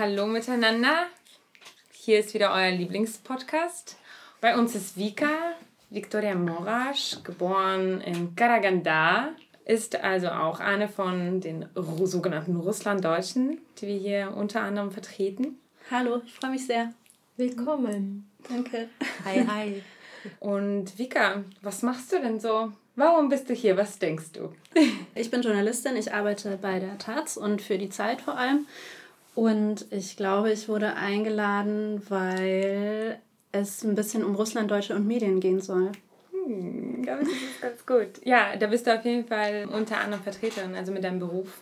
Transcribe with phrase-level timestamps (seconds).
[0.00, 1.08] Hallo miteinander.
[1.92, 3.98] Hier ist wieder euer Lieblingspodcast.
[4.40, 5.56] Bei uns ist Vika,
[5.90, 9.34] Viktoria Morasch, geboren in Karaganda,
[9.66, 15.60] ist also auch eine von den sogenannten Russlanddeutschen, die wir hier unter anderem vertreten.
[15.90, 16.94] Hallo, ich freue mich sehr.
[17.36, 18.26] Willkommen.
[18.48, 18.88] Danke.
[19.26, 19.82] Hi, hi.
[20.38, 22.72] Und Vika, was machst du denn so?
[22.96, 23.76] Warum bist du hier?
[23.76, 24.50] Was denkst du?
[25.14, 28.66] Ich bin Journalistin, ich arbeite bei der Taz und für die Zeit vor allem.
[29.40, 33.18] Und ich glaube, ich wurde eingeladen, weil
[33.52, 35.92] es ein bisschen um Russland, Deutsche und Medien gehen soll.
[36.30, 38.26] Hm, glaube ich, das ist ganz gut.
[38.26, 41.58] Ja, da bist du auf jeden Fall unter anderem Vertreterin, also mit deinem Beruf.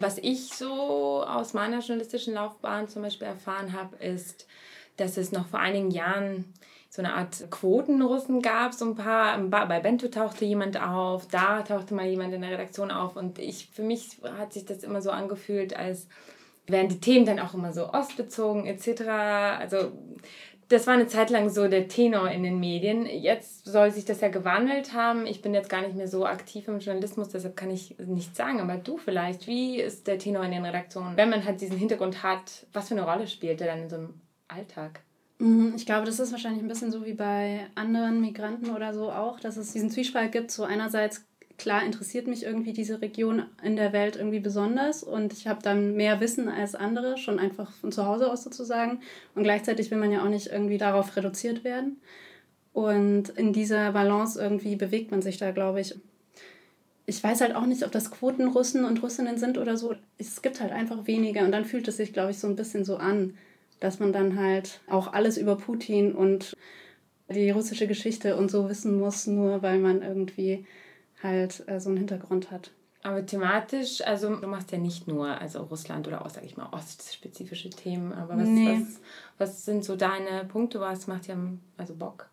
[0.00, 4.48] Was ich so aus meiner journalistischen Laufbahn zum Beispiel erfahren habe, ist,
[4.96, 6.52] dass es noch vor einigen Jahren
[6.90, 9.38] so eine Art Quotenrussen gab, so ein paar.
[9.38, 13.68] Bei Bento tauchte jemand auf, da tauchte mal jemand in der Redaktion auf und ich,
[13.72, 16.08] für mich hat sich das immer so angefühlt, als
[16.66, 19.02] wären die Themen dann auch immer so ostbezogen etc.
[19.58, 19.92] Also
[20.68, 23.06] das war eine Zeit lang so der Tenor in den Medien.
[23.06, 25.26] Jetzt soll sich das ja gewandelt haben.
[25.26, 28.60] Ich bin jetzt gar nicht mehr so aktiv im Journalismus, deshalb kann ich nichts sagen.
[28.60, 31.16] Aber du vielleicht, wie ist der Tenor in den Redaktionen?
[31.16, 33.96] Wenn man halt diesen Hintergrund hat, was für eine Rolle spielt der dann in so
[33.96, 35.00] einem Alltag?
[35.38, 39.12] Mhm, Ich glaube, das ist wahrscheinlich ein bisschen so wie bei anderen Migranten oder so
[39.12, 40.50] auch, dass es diesen Zwiespalt gibt.
[40.50, 41.24] So einerseits,
[41.58, 45.94] klar interessiert mich irgendwie diese Region in der Welt irgendwie besonders und ich habe dann
[45.94, 49.00] mehr Wissen als andere, schon einfach von zu Hause aus sozusagen.
[49.34, 52.00] Und gleichzeitig will man ja auch nicht irgendwie darauf reduziert werden.
[52.72, 55.94] Und in dieser Balance irgendwie bewegt man sich da, glaube ich.
[57.06, 59.94] Ich weiß halt auch nicht, ob das Quotenrussen und Russinnen sind oder so.
[60.18, 62.84] Es gibt halt einfach weniger und dann fühlt es sich, glaube ich, so ein bisschen
[62.84, 63.34] so an
[63.80, 66.56] dass man dann halt auch alles über Putin und
[67.28, 70.64] die russische Geschichte und so wissen muss, nur weil man irgendwie
[71.22, 72.70] halt äh, so einen Hintergrund hat.
[73.02, 76.68] Aber thematisch, also du machst ja nicht nur also Russland oder auch, sag ich mal,
[76.72, 78.80] ostspezifische Themen, aber was, Nee.
[78.80, 79.00] was,
[79.38, 81.36] was sind so deine Punkte, was macht dir
[81.76, 82.28] also Bock?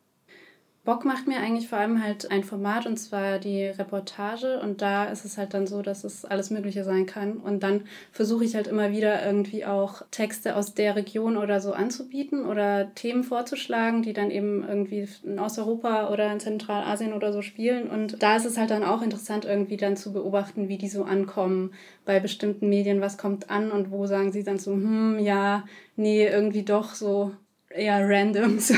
[0.85, 5.05] Bock macht mir eigentlich vor allem halt ein Format und zwar die Reportage und da
[5.05, 8.53] ist es halt dann so, dass es alles Mögliche sein kann und dann versuche ich
[8.55, 14.01] halt immer wieder irgendwie auch Texte aus der Region oder so anzubieten oder Themen vorzuschlagen,
[14.01, 18.45] die dann eben irgendwie in Osteuropa oder in Zentralasien oder so spielen und da ist
[18.45, 21.71] es halt dann auch interessant irgendwie dann zu beobachten, wie die so ankommen
[22.03, 25.63] bei bestimmten Medien, was kommt an und wo sagen sie dann so, hm, ja,
[25.95, 27.31] nee, irgendwie doch so
[27.73, 28.59] eher random.
[28.63, 28.75] So.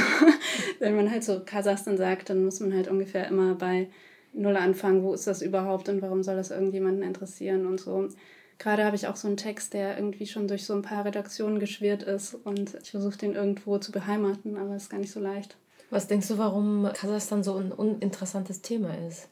[0.79, 3.89] Wenn man halt so Kasachstan sagt, dann muss man halt ungefähr immer bei
[4.33, 5.03] Null anfangen.
[5.03, 8.09] Wo ist das überhaupt und warum soll das irgendjemanden interessieren und so.
[8.57, 11.59] Gerade habe ich auch so einen Text, der irgendwie schon durch so ein paar Redaktionen
[11.59, 15.19] geschwirrt ist und ich versuche den irgendwo zu beheimaten, aber es ist gar nicht so
[15.19, 15.57] leicht.
[15.89, 19.27] Was denkst du, warum Kasachstan so ein uninteressantes Thema ist?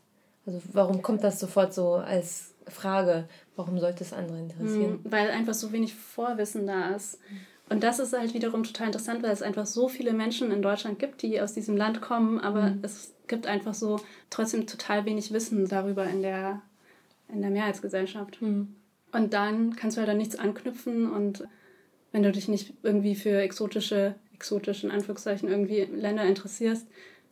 [0.45, 3.27] Also warum kommt das sofort so als Frage?
[3.55, 4.99] Warum sollte es andere interessieren?
[5.03, 7.19] Mhm, weil einfach so wenig Vorwissen da ist.
[7.73, 11.00] Und das ist halt wiederum total interessant, weil es einfach so viele Menschen in Deutschland
[11.00, 15.67] gibt, die aus diesem Land kommen, aber es gibt einfach so trotzdem total wenig Wissen
[15.67, 16.61] darüber in der,
[17.29, 18.39] in der Mehrheitsgesellschaft.
[18.44, 18.75] Mhm.
[19.11, 21.47] Und dann kannst du halt an nichts anknüpfen und
[22.11, 26.85] wenn du dich nicht irgendwie für exotische, exotische in Anführungszeichen irgendwie Länder interessierst,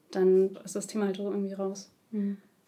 [0.10, 1.92] dann ist das Thema halt so irgendwie raus.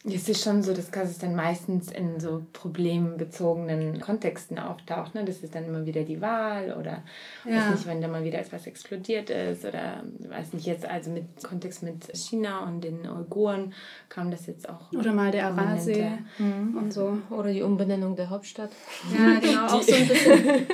[0.05, 5.15] Es ist schon so, dass Kasachstan meistens in so problembezogenen Kontexten auftaucht.
[5.15, 5.23] Ne?
[5.23, 7.03] Das ist dann immer wieder die Wahl oder
[7.45, 7.55] Ja.
[7.57, 11.23] weiß nicht, wenn da mal wieder etwas explodiert ist oder weiß nicht, jetzt also mit
[11.41, 13.73] Kontext mit China und den Uiguren
[14.09, 14.91] kam das jetzt auch.
[14.91, 16.79] Oder mal der Aralsee prominenter.
[16.79, 17.17] und so.
[17.29, 18.71] Oder die Umbenennung der Hauptstadt?
[19.17, 20.67] Ja, genau, auch so ein bisschen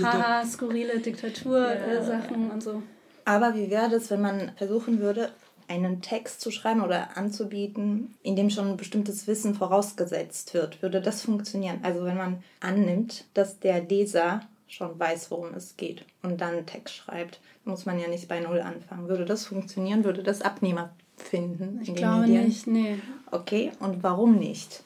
[0.02, 2.82] haha, skurrile Diktatur-Sachen und so.
[3.26, 5.30] Aber wie wäre das, wenn man versuchen würde,
[5.70, 10.82] einen Text zu schreiben oder anzubieten, in dem schon ein bestimmtes Wissen vorausgesetzt wird?
[10.82, 11.78] Würde das funktionieren?
[11.82, 16.66] Also wenn man annimmt, dass der Leser schon weiß, worum es geht und dann einen
[16.66, 19.08] Text schreibt, muss man ja nicht bei Null anfangen.
[19.08, 20.04] Würde das funktionieren?
[20.04, 22.44] Würde das Abnehmer finden in Ich glaube Medien?
[22.46, 22.98] nicht, nee.
[23.30, 24.82] Okay, und warum nicht?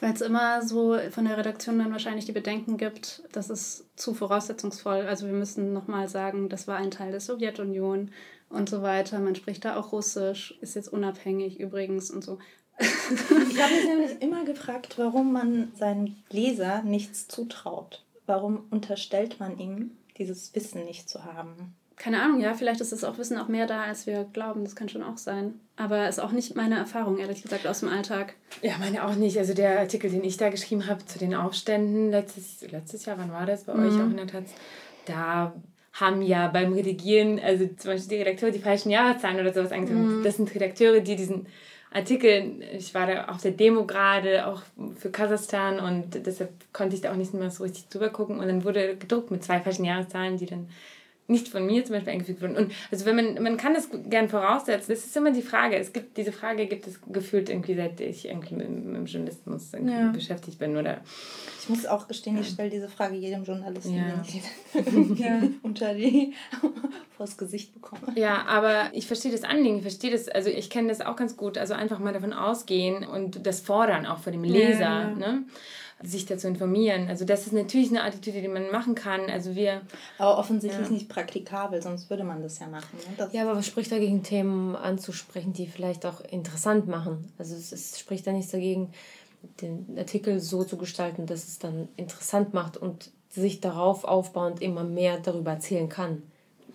[0.00, 4.12] Weil es immer so von der Redaktion dann wahrscheinlich die Bedenken gibt, das ist zu
[4.12, 5.06] voraussetzungsvoll.
[5.06, 8.10] Also wir müssen nochmal sagen, das war ein Teil der Sowjetunion
[8.48, 9.18] und so weiter.
[9.18, 12.38] Man spricht da auch Russisch, ist jetzt unabhängig übrigens und so.
[12.78, 18.04] ich habe mich nämlich immer gefragt, warum man seinem Leser nichts zutraut.
[18.26, 21.74] Warum unterstellt man ihm, dieses Wissen nicht zu haben?
[21.96, 24.64] keine Ahnung, ja, vielleicht ist das auch Wissen auch mehr da, als wir glauben.
[24.64, 25.54] Das kann schon auch sein.
[25.76, 28.34] Aber ist auch nicht meine Erfahrung, ehrlich gesagt, aus dem Alltag.
[28.62, 29.38] Ja, meine auch nicht.
[29.38, 33.32] Also der Artikel, den ich da geschrieben habe zu den Aufständen letztes, letztes Jahr, wann
[33.32, 33.88] war das bei mhm.
[33.88, 34.50] euch auch in der Taz?
[35.06, 35.54] Da
[36.00, 40.18] haben ja beim Redigieren, also zum Beispiel die Redakteure die falschen Jahreszahlen oder sowas angegeben.
[40.18, 40.22] Mhm.
[40.22, 41.46] Das sind Redakteure, die diesen
[41.90, 44.62] Artikel, ich war da auf der Demo gerade, auch
[44.96, 48.46] für Kasachstan und deshalb konnte ich da auch nicht mehr so richtig drüber gucken und
[48.46, 50.68] dann wurde gedruckt mit zwei falschen Jahreszahlen, die dann
[51.28, 52.56] nicht von mir zum Beispiel eingefügt wurden.
[52.56, 55.76] Und also wenn man, man kann das gern voraussetzen, das ist immer die Frage.
[55.76, 59.72] Es gibt, diese Frage gibt es gefühlt irgendwie, seit ich irgendwie mit, mit dem Journalismus
[59.72, 60.10] ja.
[60.12, 60.76] beschäftigt bin.
[60.76, 61.00] Oder
[61.60, 64.22] ich muss auch gestehen, ich stelle diese Frage jedem Journalisten, ja.
[64.74, 65.42] den ich ja.
[65.62, 66.34] unter die
[67.16, 68.12] vors Gesicht bekomme.
[68.14, 71.36] Ja, aber ich verstehe das Anliegen, ich verstehe das, also ich kenne das auch ganz
[71.36, 71.58] gut.
[71.58, 74.80] Also einfach mal davon ausgehen und das fordern auch vor dem Leser.
[74.80, 75.44] Ja, ne?
[76.02, 77.08] Sich dazu informieren.
[77.08, 79.30] Also das ist natürlich eine Attitüde, die man machen kann.
[79.30, 79.80] Also wir.
[80.18, 80.92] Aber offensichtlich ja.
[80.92, 82.98] nicht praktikabel, sonst würde man das ja machen.
[83.18, 83.28] Ne?
[83.32, 87.32] ja, aber was spricht dagegen, Themen anzusprechen, die vielleicht auch interessant machen?
[87.38, 88.92] Also es, es spricht da nichts dagegen,
[89.62, 94.84] den Artikel so zu gestalten, dass es dann interessant macht und sich darauf aufbauend immer
[94.84, 96.22] mehr darüber erzählen kann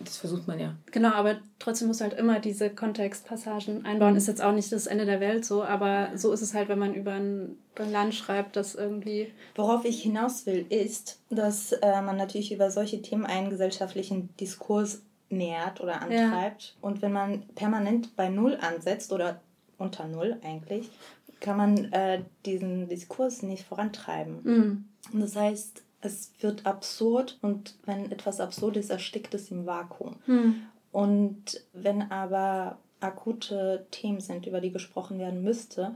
[0.04, 0.76] das versucht man ja.
[0.92, 4.16] Genau, aber trotzdem muss halt immer diese Kontextpassagen einbauen.
[4.16, 6.80] Ist jetzt auch nicht das Ende der Welt so, aber so ist es halt, wenn
[6.80, 9.34] man über ein, Land schreibt, das irgendwie.
[9.56, 15.02] Worauf ich hinaus will, ist, dass äh, man natürlich über solche Themen einen gesellschaftlichen Diskurs
[15.30, 16.62] nährt oder antreibt.
[16.64, 16.74] Ja.
[16.82, 19.42] Und wenn man permanent bei Null ansetzt oder
[19.80, 20.92] unter Null eigentlich,
[21.40, 24.40] kann man äh, diesen Diskurs nicht vorantreiben.
[24.44, 24.86] Mhm.
[25.12, 30.16] Und das heißt, es wird absurd und wenn etwas absurd ist, erstickt es im Vakuum.
[30.26, 30.56] Hm.
[30.92, 35.96] Und wenn aber akute Themen sind, über die gesprochen werden müsste,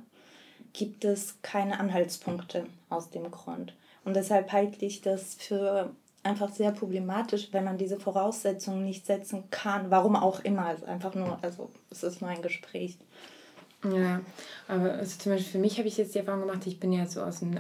[0.73, 3.75] gibt es keine Anhaltspunkte aus dem Grund.
[4.03, 5.91] Und deshalb halte ich das für
[6.23, 9.91] einfach sehr problematisch, wenn man diese Voraussetzungen nicht setzen kann.
[9.91, 10.71] Warum auch immer.
[10.71, 12.97] Es ist einfach nur, also es ist nur ein Gespräch.
[13.83, 14.21] Ja,
[14.67, 17.05] aber also zum Beispiel für mich habe ich jetzt die Erfahrung gemacht, ich bin ja
[17.05, 17.59] so aus dem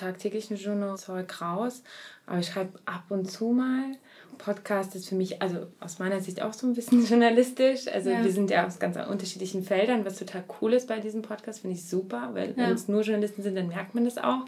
[0.00, 1.82] tagtäglichen Journal-Zeug raus,
[2.26, 3.96] aber ich schreibe ab und zu mal.
[4.38, 7.86] Podcast ist für mich, also aus meiner Sicht auch so ein bisschen journalistisch.
[7.88, 8.24] Also ja.
[8.24, 11.76] wir sind ja aus ganz unterschiedlichen Feldern, was total cool ist bei diesem Podcast, finde
[11.76, 12.56] ich super, weil ja.
[12.56, 14.46] wenn es nur Journalisten sind, dann merkt man das auch.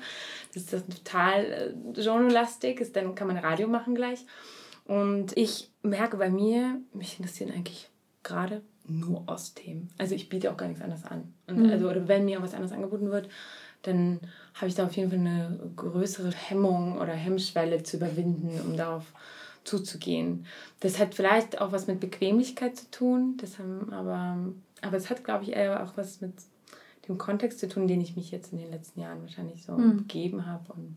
[0.55, 4.25] Das ist das total äh, journalistik ist, dann kann man Radio machen gleich.
[4.87, 7.91] Und ich merke bei mir, mich interessieren eigentlich
[8.23, 9.91] gerade nur Ostthemen.
[9.99, 11.35] Also ich biete auch gar nichts anderes an.
[11.47, 11.71] Und mhm.
[11.71, 13.29] also, oder wenn mir was anderes angeboten wird,
[13.83, 14.21] dann
[14.55, 19.13] habe ich da auf jeden Fall eine größere Hemmung oder Hemmschwelle zu überwinden, um darauf
[19.65, 20.47] zuzugehen.
[20.81, 24.39] Das hat vielleicht auch was mit Bequemlichkeit zu tun, das haben aber,
[24.81, 26.35] aber es hat, glaube ich, eher auch was mit
[27.09, 29.99] dem Kontext zu tun, den ich mich jetzt in den letzten Jahren wahrscheinlich so mhm.
[29.99, 30.97] gegeben habe und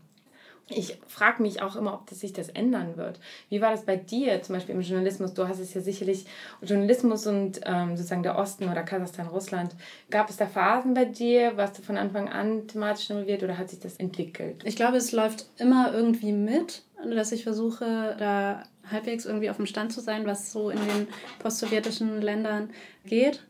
[0.68, 3.20] ich frage mich auch immer, ob das sich das ändern wird.
[3.48, 5.32] Wie war das bei dir zum Beispiel im Journalismus?
[5.32, 6.26] Du hast es ja sicherlich,
[6.60, 9.76] Journalismus und ähm, sozusagen der Osten oder Kasachstan, Russland.
[10.10, 11.56] Gab es da Phasen bei dir?
[11.56, 14.62] Warst du von Anfang an thematisch involviert oder hat sich das entwickelt?
[14.64, 16.82] Ich glaube, es läuft immer irgendwie mit,
[17.14, 21.06] dass ich versuche, da halbwegs irgendwie auf dem Stand zu sein, was so in den
[21.38, 22.70] postsowjetischen Ländern
[23.04, 23.44] geht.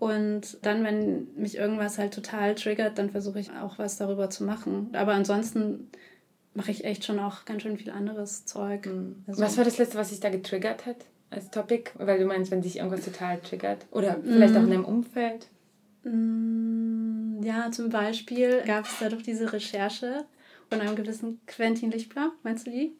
[0.00, 4.44] Und dann, wenn mich irgendwas halt total triggert, dann versuche ich auch was darüber zu
[4.44, 4.88] machen.
[4.94, 5.90] Aber ansonsten
[6.54, 8.86] mache ich echt schon auch ganz schön viel anderes Zeug.
[8.86, 9.24] Mhm.
[9.26, 11.90] Also was war das letzte, was sich da getriggert hat als Topic?
[11.94, 13.86] Weil du meinst, wenn sich irgendwas total triggert.
[13.90, 14.58] Oder vielleicht mhm.
[14.58, 15.48] auch in deinem Umfeld.
[16.04, 20.24] Mm, ja, zum Beispiel gab es da doch diese Recherche
[20.68, 22.30] von einem gewissen Quentin Lichtblau.
[22.42, 22.96] Meinst du die?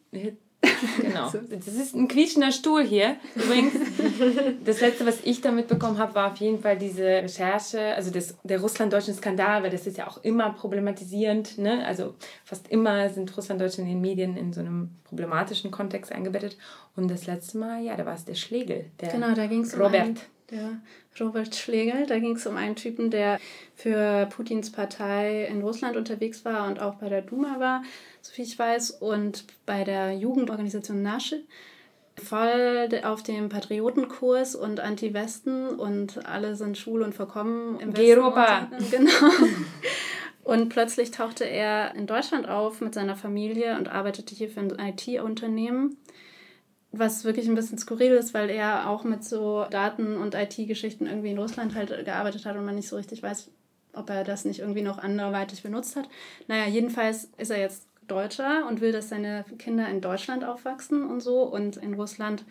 [1.01, 1.31] Genau.
[1.49, 3.17] Das ist ein quietschender Stuhl hier.
[3.35, 3.73] Übrigens,
[4.65, 8.35] das letzte, was ich da mitbekommen habe, war auf jeden Fall diese Recherche, also das,
[8.43, 11.57] der russlanddeutschen Skandal, weil das ist ja auch immer problematisierend.
[11.57, 11.85] Ne?
[11.85, 16.57] Also fast immer sind Russlanddeutsche in den Medien in so einem problematischen Kontext eingebettet.
[16.95, 18.85] Und das letzte Mal, ja, da war es der Schlegel.
[18.99, 20.01] Der genau, da ging es um Robert.
[20.01, 20.19] Einen,
[20.51, 20.79] der
[21.19, 22.05] Robert Schlegel.
[22.05, 23.39] Da ging es um einen Typen, der
[23.75, 27.83] für Putins Partei in Russland unterwegs war und auch bei der Duma war
[28.21, 31.41] soviel ich weiß, und bei der Jugendorganisation Nasche
[32.21, 38.69] voll auf dem Patriotenkurs und Anti-Westen und alle sind schwul und verkommen im Europa.
[38.91, 39.11] Genau.
[40.43, 44.71] Und plötzlich tauchte er in Deutschland auf mit seiner Familie und arbeitete hier für ein
[44.79, 45.97] IT-Unternehmen,
[46.91, 51.31] was wirklich ein bisschen skurril ist, weil er auch mit so Daten- und IT-Geschichten irgendwie
[51.31, 53.49] in Russland halt gearbeitet hat und man nicht so richtig weiß,
[53.93, 56.09] ob er das nicht irgendwie noch anderweitig benutzt hat.
[56.47, 61.21] Naja, jedenfalls ist er jetzt Deutscher und will, dass seine Kinder in Deutschland aufwachsen und
[61.21, 62.43] so und in Russland.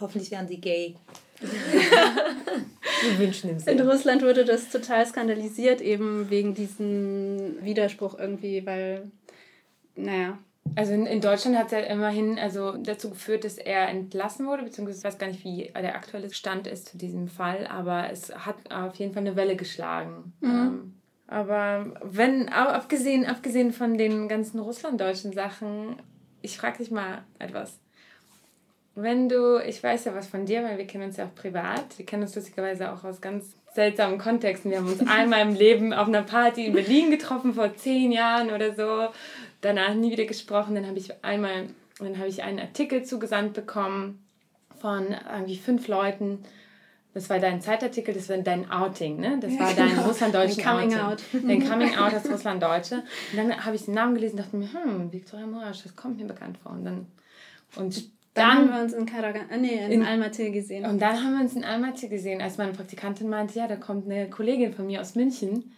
[0.00, 0.94] Hoffentlich werden sie gay.
[1.40, 3.72] Wir wünschen ihm sehr.
[3.72, 9.10] In Russland wurde das total skandalisiert, eben wegen diesem Widerspruch irgendwie, weil,
[9.96, 10.38] naja.
[10.76, 14.62] Also in, in Deutschland hat es ja immerhin also dazu geführt, dass er entlassen wurde,
[14.62, 18.34] beziehungsweise ich weiß gar nicht, wie der aktuelle Stand ist zu diesem Fall, aber es
[18.34, 20.32] hat auf jeden Fall eine Welle geschlagen.
[20.40, 20.50] Mhm.
[20.50, 20.94] Ähm,
[21.28, 25.96] aber wenn, abgesehen, abgesehen von den ganzen russlanddeutschen Sachen,
[26.40, 27.78] ich frage dich mal etwas.
[28.94, 31.98] Wenn du, ich weiß ja was von dir, weil wir kennen uns ja auch privat.
[31.98, 34.70] Wir kennen uns lustigerweise auch aus ganz seltsamen Kontexten.
[34.70, 38.50] Wir haben uns einmal im Leben auf einer Party in Berlin getroffen, vor zehn Jahren
[38.50, 39.12] oder so.
[39.60, 40.74] Danach nie wieder gesprochen.
[40.74, 44.24] Dann habe ich einmal, dann habe ich einen Artikel zugesandt bekommen
[44.80, 46.44] von irgendwie fünf Leuten.
[47.14, 49.38] Das war dein Zeitartikel, das war dein Outing, ne?
[49.40, 50.02] Das war dein genau.
[50.02, 51.00] russlanddeutschen Coming Outing.
[51.00, 51.22] Out.
[51.32, 53.02] Dein Coming Out als Russlanddeutsche.
[53.32, 56.18] Und dann habe ich den Namen gelesen und dachte mir, hm, Viktoria Morasch, das kommt
[56.18, 56.72] mir bekannt vor.
[56.72, 57.06] Und dann
[57.76, 60.86] und dann, haben wir uns in Karagan, äh, nee, in, in Almaty gesehen.
[60.86, 64.06] Und dann haben wir uns in Almaty gesehen, als meine Praktikantin meinte, ja, da kommt
[64.06, 65.72] eine Kollegin von mir aus München.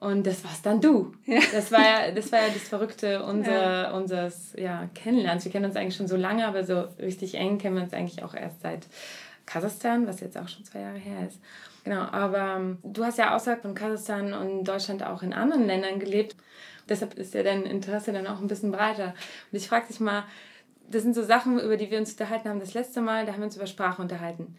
[0.00, 1.12] Und das warst dann du.
[1.26, 1.40] Ja.
[1.52, 3.90] Das war ja das, war ja das Verrückte unser, ja.
[3.92, 5.44] unseres ja, Kennenlernens.
[5.44, 8.22] Wir kennen uns eigentlich schon so lange, aber so richtig eng kennen wir uns eigentlich
[8.22, 8.86] auch erst seit
[9.44, 11.40] Kasachstan, was jetzt auch schon zwei Jahre her ist.
[11.82, 15.98] Genau, aber ähm, du hast ja außerhalb von Kasachstan und Deutschland auch in anderen Ländern
[15.98, 16.36] gelebt.
[16.88, 19.14] Deshalb ist ja dein Interesse dann auch ein bisschen breiter.
[19.50, 20.24] Und ich frage dich mal,
[20.90, 23.40] das sind so Sachen, über die wir uns unterhalten haben das letzte Mal, da haben
[23.40, 24.56] wir uns über Sprache unterhalten.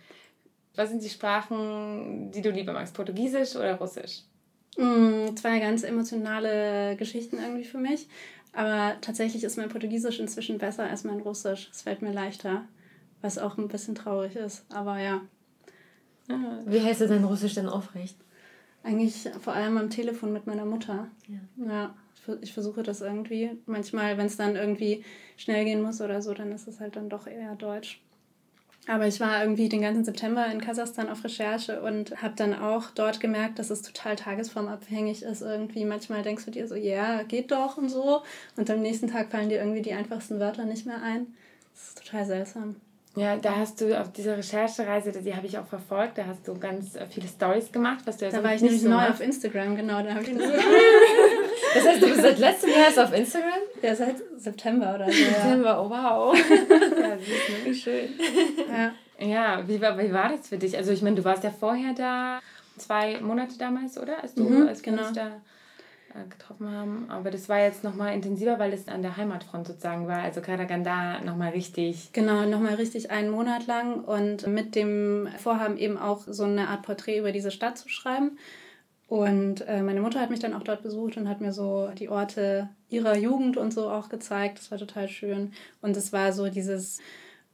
[0.76, 2.94] Was sind die Sprachen, die du lieber magst?
[2.94, 4.24] Portugiesisch oder Russisch?
[4.80, 8.08] Mm, zwei ganz emotionale Geschichten irgendwie für mich.
[8.54, 11.70] Aber tatsächlich ist mein Portugiesisch inzwischen besser als mein Russisch.
[11.72, 12.64] Es fällt mir leichter,
[13.22, 14.66] was auch ein bisschen traurig ist.
[14.74, 15.22] Aber ja.
[16.66, 18.16] Wie heißt du dein Russisch denn aufrecht?
[18.84, 21.10] Eigentlich vor allem am Telefon mit meiner Mutter.
[21.28, 21.66] Ja.
[21.68, 21.96] ja
[22.42, 23.52] ich versuche das irgendwie.
[23.66, 25.04] Manchmal, wenn es dann irgendwie
[25.36, 28.02] schnell gehen muss oder so, dann ist es halt dann doch eher Deutsch.
[28.88, 32.86] Aber ich war irgendwie den ganzen September in Kasachstan auf Recherche und habe dann auch
[32.96, 35.42] dort gemerkt, dass es total tagesformabhängig ist.
[35.42, 38.24] Irgendwie manchmal denkst du dir so, ja, yeah, geht doch und so.
[38.56, 41.28] Und am nächsten Tag fallen dir irgendwie die einfachsten Wörter nicht mehr ein.
[41.76, 42.76] Das ist total seltsam.
[43.16, 46.58] Ja, da hast du auf dieser Recherchereise, die habe ich auch verfolgt, da hast du
[46.58, 49.76] ganz viele Stories gemacht, was du ja Da war ich nämlich so neu auf Instagram,
[49.76, 50.48] genau, da habe ich das
[51.74, 53.60] Das heißt, du bist seit letztem Jahr auf Instagram?
[53.82, 55.12] Ja, seit September oder so.
[55.12, 56.38] September, oh wow.
[57.20, 57.74] ja, süß, ne?
[57.74, 58.10] schön.
[58.70, 58.94] Ja.
[59.22, 60.78] Ja, wie war, wie war das für dich?
[60.78, 62.40] Also ich meine, du warst ja vorher da,
[62.78, 64.22] zwei Monate damals, oder?
[64.24, 65.12] Als du mhm, als genau.
[65.14, 65.42] da
[66.16, 67.06] äh, getroffen haben.
[67.10, 70.24] Aber das war jetzt nochmal intensiver, weil es an der Heimatfront sozusagen war.
[70.24, 72.12] Also Karaganda nochmal richtig.
[72.14, 76.84] Genau, nochmal richtig einen Monat lang und mit dem Vorhaben eben auch so eine Art
[76.84, 78.38] Porträt über diese Stadt zu schreiben.
[79.10, 82.10] Und äh, meine Mutter hat mich dann auch dort besucht und hat mir so die
[82.10, 84.60] Orte ihrer Jugend und so auch gezeigt.
[84.60, 85.52] Das war total schön.
[85.82, 87.00] Und es war so dieses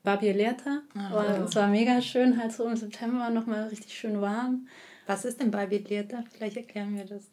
[0.04, 0.82] Babieleta.
[0.94, 1.18] Oh.
[1.18, 4.68] Und es war mega schön, halt so im September nochmal richtig schön warm.
[5.08, 6.26] Was ist denn Babieleta?
[6.34, 7.30] Vielleicht erklären wir das.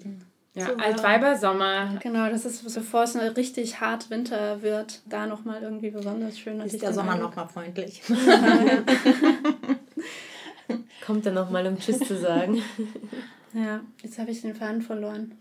[0.54, 1.98] Ja, so Altweibersommer.
[2.00, 6.60] Genau, das ist, bevor es richtig hart Winter wird, da nochmal irgendwie besonders schön.
[6.60, 8.02] Ist der Sommer nochmal freundlich.
[11.04, 12.62] Kommt er nochmal, um Tschüss zu sagen.
[13.54, 15.32] Ja, jetzt habe ich den Faden verloren.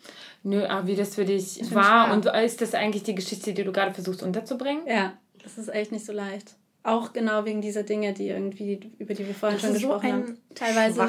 [0.43, 3.63] Nö, aber wie das für dich das war und ist das eigentlich die Geschichte, die
[3.63, 4.85] du gerade versuchst unterzubringen?
[4.85, 6.55] Ja, das ist echt nicht so leicht.
[6.83, 10.13] Auch genau wegen dieser Dinge, die irgendwie, über die wir vorhin das schon gesprochen so
[10.13, 10.37] haben.
[10.55, 11.07] Teilweise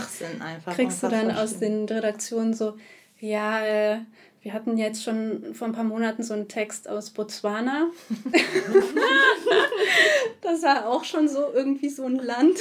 [0.74, 2.76] kriegst du dann aus den Redaktionen so,
[3.18, 3.98] ja, äh,
[4.42, 7.86] wir hatten jetzt schon vor ein paar Monaten so einen Text aus Botswana.
[10.42, 12.58] das war auch schon so irgendwie so ein Land.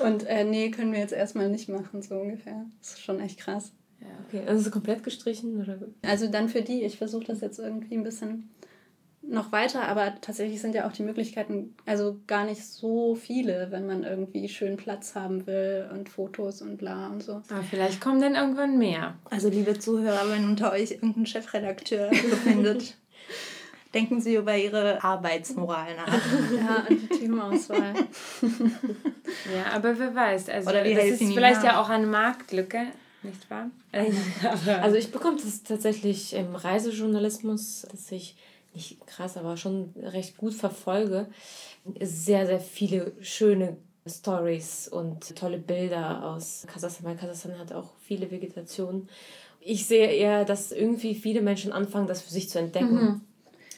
[0.00, 2.66] Und äh, nee, können wir jetzt erstmal nicht machen, so ungefähr.
[2.80, 3.72] Das ist schon echt krass.
[4.00, 4.42] Ja, okay.
[4.46, 5.60] Also so komplett gestrichen?
[5.60, 5.78] Oder?
[6.02, 6.82] Also dann für die.
[6.82, 8.50] Ich versuche das jetzt irgendwie ein bisschen
[9.22, 13.86] noch weiter, aber tatsächlich sind ja auch die Möglichkeiten also gar nicht so viele, wenn
[13.86, 17.42] man irgendwie schön Platz haben will und Fotos und bla und so.
[17.50, 19.18] Aber vielleicht kommen dann irgendwann mehr.
[19.30, 22.96] Also liebe Zuhörer, wenn unter euch irgendein Chefredakteur befindet,
[23.94, 26.06] denken Sie über Ihre Arbeitsmoral nach.
[26.56, 27.94] ja, und die Teamauswahl.
[29.54, 30.48] ja, aber wer weiß.
[30.48, 32.86] Also Oder das ist vielleicht ja auch eine Marktlücke,
[33.22, 33.70] nicht wahr?
[34.82, 38.36] also ich bekomme das tatsächlich im Reisejournalismus, dass ich
[38.74, 41.26] nicht krass, aber schon recht gut verfolge,
[42.00, 48.30] sehr, sehr viele schöne Stories und tolle Bilder aus Kasachstan, weil Kasachstan hat auch viele
[48.30, 49.08] Vegetationen.
[49.60, 52.94] Ich sehe eher, dass irgendwie viele Menschen anfangen, das für sich zu entdecken.
[52.94, 53.20] Mhm.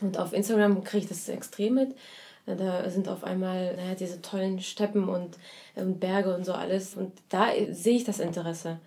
[0.03, 1.97] Und auf Instagram kriege ich das extrem mit.
[2.45, 5.39] Da sind auf einmal naja, diese tollen Steppen und,
[5.77, 6.97] und Berge und so alles.
[6.97, 8.79] Und da sehe ich das Interesse.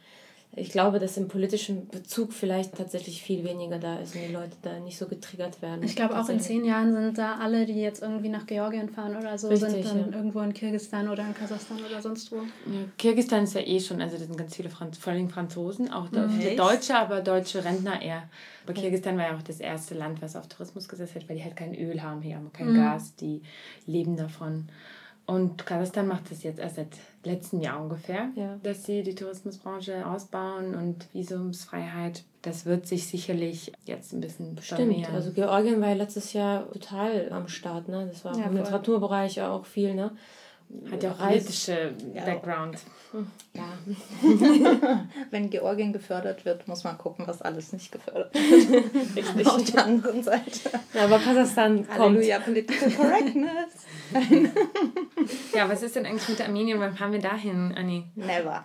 [0.58, 4.56] Ich glaube, dass im politischen Bezug vielleicht tatsächlich viel weniger da ist und die Leute
[4.62, 5.84] da nicht so getriggert werden.
[5.84, 9.18] Ich glaube, auch in zehn Jahren sind da alle, die jetzt irgendwie nach Georgien fahren
[9.18, 10.18] oder so, Richtig, sind dann ja.
[10.18, 12.38] irgendwo in Kirgisistan oder in Kasachstan oder sonst wo.
[12.38, 15.92] Ja, Kirgisistan ist ja eh schon, also das sind ganz viele Franz vor allem Franzosen,
[15.92, 16.56] auch mhm.
[16.56, 18.24] Deutsche, aber deutsche Rentner eher.
[18.64, 21.44] Aber Kirgisistan war ja auch das erste Land, was auf Tourismus gesetzt hat, weil die
[21.44, 22.78] halt kein Öl haben hier, haben kein mhm.
[22.78, 23.42] Gas, die
[23.86, 24.70] leben davon.
[25.28, 26.90] Und Kasachstan macht das jetzt erst seit
[27.24, 28.60] letztem Jahr ungefähr, ja.
[28.62, 32.24] dass sie die Tourismusbranche ausbauen und Visumsfreiheit.
[32.44, 37.32] Das wird sich sicherlich jetzt ein bisschen Stimmt, also Georgien war ja letztes Jahr total
[37.32, 38.08] am Start, ne?
[38.08, 40.12] Das war ja, im Literaturbereich auch viel, ne?
[40.92, 42.26] Hat ja auch politische ja.
[42.26, 42.80] Background.
[43.54, 43.64] Ja.
[45.32, 48.96] Wenn Georgien gefördert wird, muss man gucken, was alles nicht gefördert wird.
[49.16, 49.48] Richtig.
[49.48, 50.72] Auf der anderen Seite.
[50.94, 52.00] Ja, aber Kasachstan kommt.
[52.00, 53.86] Halleluja, Political Correctness.
[55.54, 56.80] ja, was ist denn eigentlich mit Armenien?
[56.80, 58.06] Wann fahren wir dahin, Anni?
[58.16, 58.64] Never.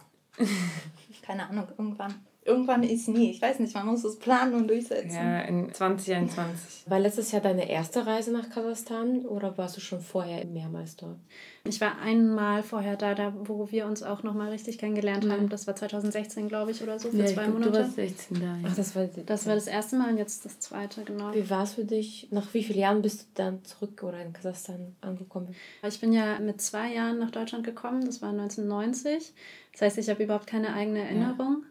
[1.22, 2.14] Keine Ahnung, irgendwann
[2.50, 3.30] irgendwann ist nie.
[3.30, 5.14] Ich weiß nicht, man muss es planen und durchsetzen.
[5.14, 6.84] Ja, in 2021.
[6.86, 11.16] War letztes Jahr deine erste Reise nach Kasachstan oder warst du schon vorher mehrmals dort?
[11.64, 15.48] Ich war einmal vorher da, da wo wir uns auch nochmal richtig kennengelernt haben.
[15.48, 17.70] Das war 2016, glaube ich, oder so, für ja, zwei Monate.
[17.70, 18.46] Du warst 16 da.
[18.46, 18.56] Ja.
[18.66, 21.34] Ach, das war, das war das erste Mal und jetzt das zweite, genau.
[21.34, 22.28] Wie war es für dich?
[22.30, 25.54] Nach wie vielen Jahren bist du dann zurück oder in Kasachstan angekommen?
[25.86, 29.34] Ich bin ja mit zwei Jahren nach Deutschland gekommen, das war 1990.
[29.72, 31.64] Das heißt, ich habe überhaupt keine eigene Erinnerung.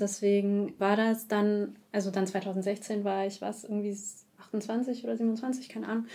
[0.00, 3.96] Deswegen war das dann, also dann 2016 war ich was, irgendwie
[4.38, 6.06] 28 oder 27, keine Ahnung.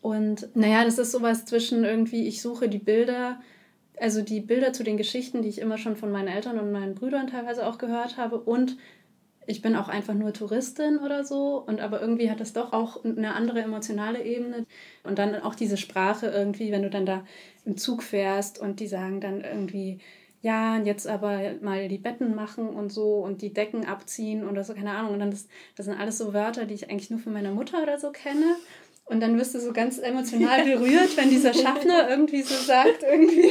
[0.00, 3.40] Und naja, das ist sowas zwischen irgendwie, ich suche die Bilder,
[4.00, 6.94] also die Bilder zu den Geschichten, die ich immer schon von meinen Eltern und meinen
[6.94, 8.38] Brüdern teilweise auch gehört habe.
[8.38, 8.76] Und
[9.46, 11.64] ich bin auch einfach nur Touristin oder so.
[11.66, 14.66] Und aber irgendwie hat das doch auch eine andere emotionale Ebene.
[15.02, 17.24] Und dann auch diese Sprache irgendwie, wenn du dann da
[17.64, 19.98] im Zug fährst und die sagen dann irgendwie,
[20.40, 24.74] ja, jetzt aber mal die Betten machen und so und die Decken abziehen oder so,
[24.74, 25.14] keine Ahnung.
[25.14, 27.82] Und dann das, das sind alles so Wörter, die ich eigentlich nur von meiner Mutter
[27.82, 28.56] oder so kenne.
[29.04, 33.50] Und dann wirst du so ganz emotional berührt, wenn dieser Schaffner irgendwie so sagt, irgendwie,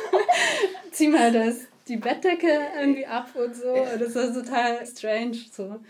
[0.90, 2.48] zieh mal das, die Bettdecke
[2.78, 3.72] irgendwie ab und so.
[3.72, 5.36] Und das ist total strange.
[5.52, 5.76] So.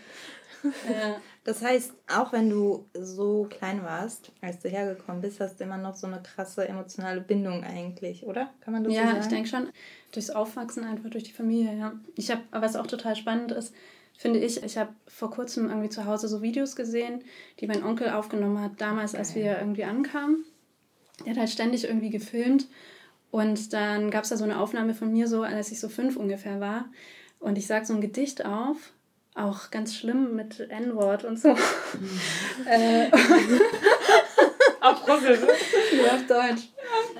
[0.63, 1.21] Ja.
[1.47, 5.77] Das heißt, auch wenn du so klein warst, als du hergekommen bist, hast du immer
[5.77, 8.49] noch so eine krasse emotionale Bindung eigentlich, oder?
[8.59, 9.17] Kann man das ja, so sagen?
[9.17, 9.69] Ja, ich denke schon.
[10.11, 11.93] Durchs Aufwachsen einfach durch die Familie, ja.
[12.15, 13.73] Ich habe, was auch total spannend ist,
[14.17, 17.23] finde ich, ich habe vor kurzem irgendwie zu Hause so Videos gesehen,
[17.61, 20.43] die mein Onkel aufgenommen hat, damals, als wir irgendwie ankamen.
[21.23, 22.67] Der hat halt ständig irgendwie gefilmt.
[23.31, 26.17] Und dann gab es da so eine Aufnahme von mir so, als ich so fünf
[26.17, 26.89] ungefähr war.
[27.39, 28.91] Und ich sage so ein Gedicht auf
[29.37, 31.49] auch ganz schlimm mit N-Wort und so.
[32.65, 33.09] äh,
[34.81, 35.39] auf Russisch.
[35.93, 36.69] Ja, auf Deutsch.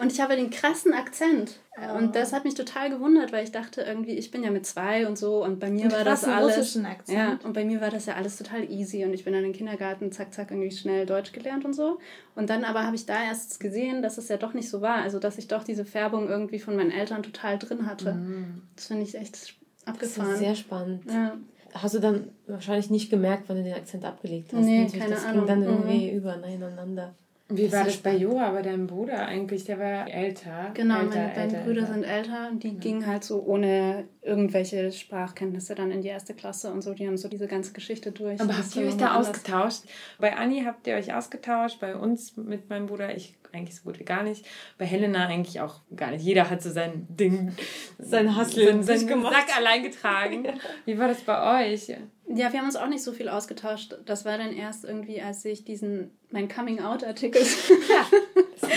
[0.01, 1.60] Und ich habe den krassen Akzent.
[1.95, 5.06] Und das hat mich total gewundert, weil ich dachte irgendwie, ich bin ja mit zwei
[5.06, 6.75] und so und bei mir war das alles.
[6.75, 7.08] Akzent.
[7.08, 9.53] Ja, und bei mir war das ja alles total easy und ich bin dann im
[9.53, 11.99] Kindergarten zack zack irgendwie schnell Deutsch gelernt und so.
[12.34, 14.95] Und dann aber habe ich da erst gesehen, dass es ja doch nicht so war,
[14.95, 18.13] also dass ich doch diese Färbung irgendwie von meinen Eltern total drin hatte.
[18.13, 18.63] Mhm.
[18.75, 19.53] Das finde ich echt
[19.86, 20.30] abgefahren.
[20.30, 21.03] Das ist sehr spannend.
[21.12, 21.38] Ja
[21.81, 24.63] hast du dann wahrscheinlich nicht gemerkt, wann du den Akzent abgelegt hast.
[24.63, 25.45] Nee, keine das Ahnung.
[25.45, 26.17] ging dann irgendwie mhm.
[26.17, 27.15] über ineinander.
[27.49, 29.63] Wie war das bei Joa, bei deinem Bruder eigentlich?
[29.63, 30.71] Der war älter.
[30.73, 32.79] Genau, älter, meine beiden Brüder sind älter und die ja.
[32.79, 36.93] gingen halt so ohne irgendwelche Sprachkenntnisse dann in die erste Klasse und so.
[36.93, 38.41] Die haben so diese ganze Geschichte durch.
[38.41, 39.29] Aber habt ihr euch da anders.
[39.29, 39.83] ausgetauscht?
[40.19, 43.99] Bei Anni habt ihr euch ausgetauscht, bei uns mit meinem Bruder, ich eigentlich so gut
[43.99, 44.45] wie gar nicht.
[44.77, 46.23] Bei Helena eigentlich auch gar nicht.
[46.23, 47.53] Jeder hat so sein Ding,
[47.97, 50.47] sein Hustle, sein, sein Sack allein getragen.
[50.86, 51.93] Wie war das bei euch?
[52.29, 53.95] Ja, wir haben uns auch nicht so viel ausgetauscht.
[54.05, 58.69] Das war dann erst irgendwie, als ich diesen, mein Coming-out-Artikel ja,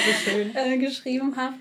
[0.55, 1.57] äh, geschrieben habe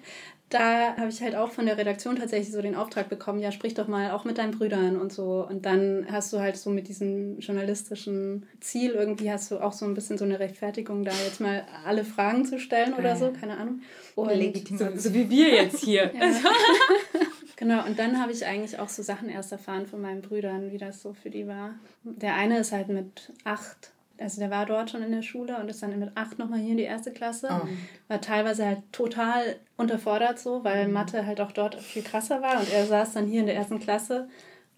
[0.50, 3.76] da habe ich halt auch von der Redaktion tatsächlich so den Auftrag bekommen, ja, sprich
[3.76, 5.46] doch mal auch mit deinen Brüdern und so.
[5.48, 9.86] Und dann hast du halt so mit diesem journalistischen Ziel irgendwie hast du auch so
[9.86, 13.58] ein bisschen so eine Rechtfertigung, da jetzt mal alle Fragen zu stellen oder so, keine
[13.58, 13.82] Ahnung.
[14.16, 16.12] Und so, so wie wir jetzt hier.
[16.16, 16.22] ja.
[17.60, 20.78] genau, und dann habe ich eigentlich auch so Sachen erst erfahren von meinen Brüdern, wie
[20.78, 21.76] das so für die war.
[22.04, 23.92] Der eine ist halt mit acht
[24.22, 26.72] also der war dort schon in der Schule und ist dann mit acht nochmal hier
[26.72, 27.48] in die erste Klasse.
[27.52, 27.68] Oh.
[28.08, 30.94] War teilweise halt total unterfordert so, weil mhm.
[30.94, 33.80] Mathe halt auch dort viel krasser war und er saß dann hier in der ersten
[33.80, 34.28] Klasse,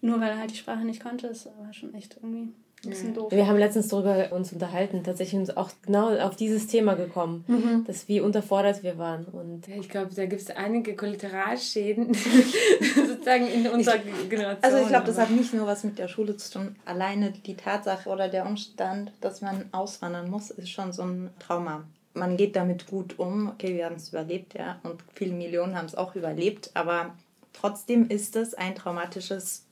[0.00, 1.28] nur weil er halt die Sprache nicht konnte.
[1.28, 2.52] Das war schon echt irgendwie
[2.90, 3.30] bisschen doof.
[3.30, 7.84] Wir haben letztens darüber uns unterhalten, tatsächlich uns auch genau auf dieses Thema gekommen, mhm.
[7.86, 9.24] dass wie unterfordert wir waren.
[9.26, 12.14] Und ja, ich glaube, da gibt es einige Kollateralschäden
[12.94, 14.64] sozusagen in unserer ich, Generation.
[14.64, 16.76] Also ich glaube, das hat nicht nur was mit der Schule zu tun.
[16.84, 21.84] Alleine die Tatsache oder der Umstand, dass man auswandern muss, ist schon so ein Trauma.
[22.14, 23.48] Man geht damit gut um.
[23.48, 27.14] Okay, wir haben es überlebt, ja, und viele Millionen haben es auch überlebt, aber
[27.52, 29.66] trotzdem ist es ein traumatisches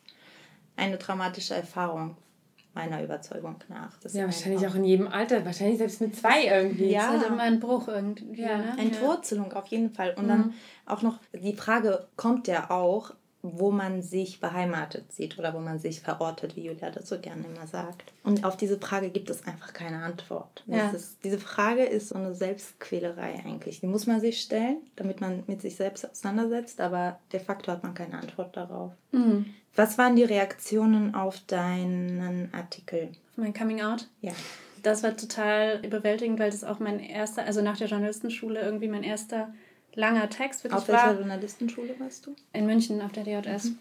[0.77, 2.17] eine traumatische Erfahrung
[2.75, 3.99] meiner Überzeugung nach.
[3.99, 6.91] Das ja, wahrscheinlich auch in jedem Alter, wahrscheinlich selbst mit zwei irgendwie.
[6.91, 8.43] Ja, das ist immer ein Bruch irgendwie.
[8.43, 8.59] Ja.
[8.59, 8.77] Ne?
[8.79, 10.15] Entwurzelung auf jeden Fall.
[10.17, 10.29] Und mhm.
[10.29, 10.55] dann
[10.87, 15.79] auch noch, die Frage kommt ja auch, wo man sich beheimatet sieht oder wo man
[15.79, 18.13] sich verortet, wie Julia das so gerne immer sagt.
[18.23, 20.63] Und auf diese Frage gibt es einfach keine Antwort.
[20.67, 20.91] Ja.
[20.91, 23.81] Ist, diese Frage ist so eine Selbstquälerei eigentlich.
[23.81, 27.83] Die muss man sich stellen, damit man mit sich selbst auseinandersetzt, aber de facto hat
[27.83, 28.93] man keine Antwort darauf.
[29.13, 29.47] Mhm.
[29.75, 33.09] Was waren die Reaktionen auf deinen Artikel?
[33.31, 34.09] Auf mein Coming Out?
[34.21, 34.33] Ja.
[34.83, 39.03] Das war total überwältigend, weil das auch mein erster, also nach der Journalistenschule irgendwie mein
[39.03, 39.53] erster
[39.95, 41.15] langer Text wirklich Auf welcher war.
[41.15, 42.35] Journalistenschule warst du?
[42.53, 43.65] In München auf der DJS.
[43.65, 43.79] Mhm.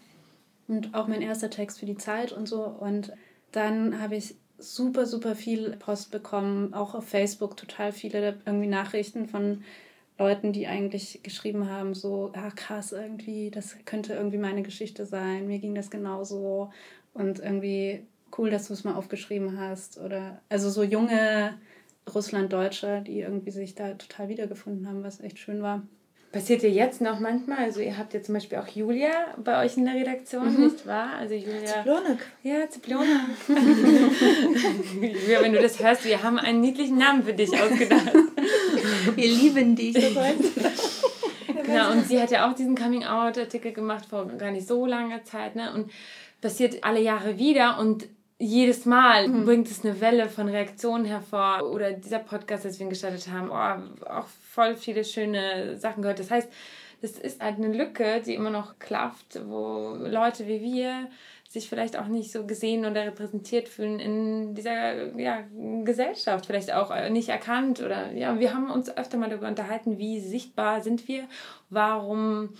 [0.68, 2.64] Und auch mein erster Text für die Zeit und so.
[2.64, 3.12] Und
[3.52, 9.26] dann habe ich super, super viel Post bekommen, auch auf Facebook total viele irgendwie Nachrichten
[9.26, 9.64] von
[10.18, 15.46] Leuten, die eigentlich geschrieben haben, so, ja krass, irgendwie, das könnte irgendwie meine Geschichte sein,
[15.46, 16.70] mir ging das genauso
[17.14, 19.98] und irgendwie cool, dass du es mal aufgeschrieben hast.
[19.98, 21.54] Oder also so junge
[22.12, 25.82] Russlanddeutsche, die irgendwie sich da total wiedergefunden haben, was echt schön war.
[26.32, 29.10] Passiert ja jetzt noch manchmal, also ihr habt ja zum Beispiel auch Julia
[29.42, 30.64] bei euch in der Redaktion, mhm.
[30.64, 31.14] nicht wahr?
[31.18, 31.66] Also Julia.
[31.66, 32.18] Ziplonik.
[32.44, 33.08] Ja, Ziplonik.
[35.02, 38.12] Julia, wenn du das hörst, wir haben einen niedlichen Namen für dich ausgedacht.
[39.16, 39.94] wir lieben dich.
[41.64, 45.56] genau, und sie hat ja auch diesen Coming-out-Artikel gemacht vor gar nicht so langer Zeit,
[45.56, 45.74] ne?
[45.74, 45.90] Und
[46.40, 48.06] passiert alle Jahre wieder und
[48.40, 49.44] jedes Mal mhm.
[49.44, 51.70] bringt es eine Welle von Reaktionen hervor.
[51.70, 56.18] Oder dieser Podcast, den wir gestartet haben, oh, auch voll viele schöne Sachen gehört.
[56.18, 56.50] Das heißt,
[57.02, 61.08] das ist halt eine Lücke, die immer noch klafft, wo Leute wie wir
[61.48, 65.42] sich vielleicht auch nicht so gesehen oder repräsentiert fühlen in dieser ja,
[65.82, 70.20] Gesellschaft, vielleicht auch nicht erkannt oder ja, wir haben uns öfter mal darüber unterhalten, wie
[70.20, 71.24] sichtbar sind wir,
[71.68, 72.50] warum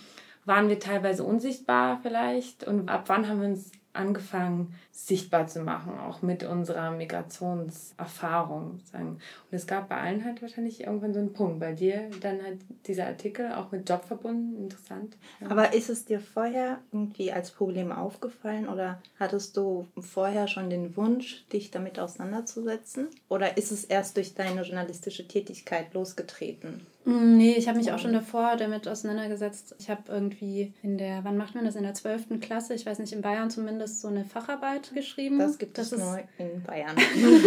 [0.45, 5.99] waren wir teilweise unsichtbar vielleicht und ab wann haben wir uns angefangen sichtbar zu machen,
[5.99, 8.81] auch mit unserer Migrationserfahrung.
[8.85, 9.09] Sagen.
[9.09, 11.61] Und es gab bei allen halt wahrscheinlich irgendwann so einen Punkt.
[11.61, 15.17] Bei dir dann halt dieser Artikel auch mit Job verbunden, interessant.
[15.41, 15.51] Ja.
[15.51, 20.97] Aber ist es dir vorher irgendwie als Problem aufgefallen oder hattest du vorher schon den
[20.97, 23.09] Wunsch, dich damit auseinanderzusetzen?
[23.29, 26.87] Oder ist es erst durch deine journalistische Tätigkeit losgetreten?
[27.05, 29.75] Mm, nee, ich habe mich auch schon davor damit auseinandergesetzt.
[29.79, 32.41] Ich habe irgendwie in der, wann macht man das, in der 12.
[32.41, 35.39] Klasse, ich weiß nicht, in Bayern zumindest, so eine Facharbeit geschrieben.
[35.39, 36.95] Das gibt das es ist, nur in Bayern.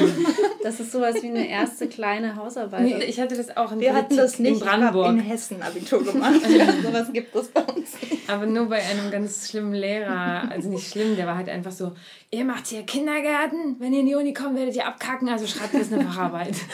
[0.64, 2.82] das ist sowas wie eine erste kleine Hausarbeit.
[2.82, 5.10] Nee, ich hatte das auch in, Wir hatten das nicht, in Brandenburg.
[5.10, 6.42] in Hessen Abitur gemacht.
[6.84, 7.92] sowas gibt es bei uns.
[8.28, 11.92] Aber nur bei einem ganz schlimmen Lehrer, also nicht schlimm, der war halt einfach so,
[12.32, 15.76] ihr macht hier Kindergarten, wenn ihr in die Uni kommt, werdet ihr abkacken, also schreibt
[15.76, 16.56] jetzt eine Facharbeit.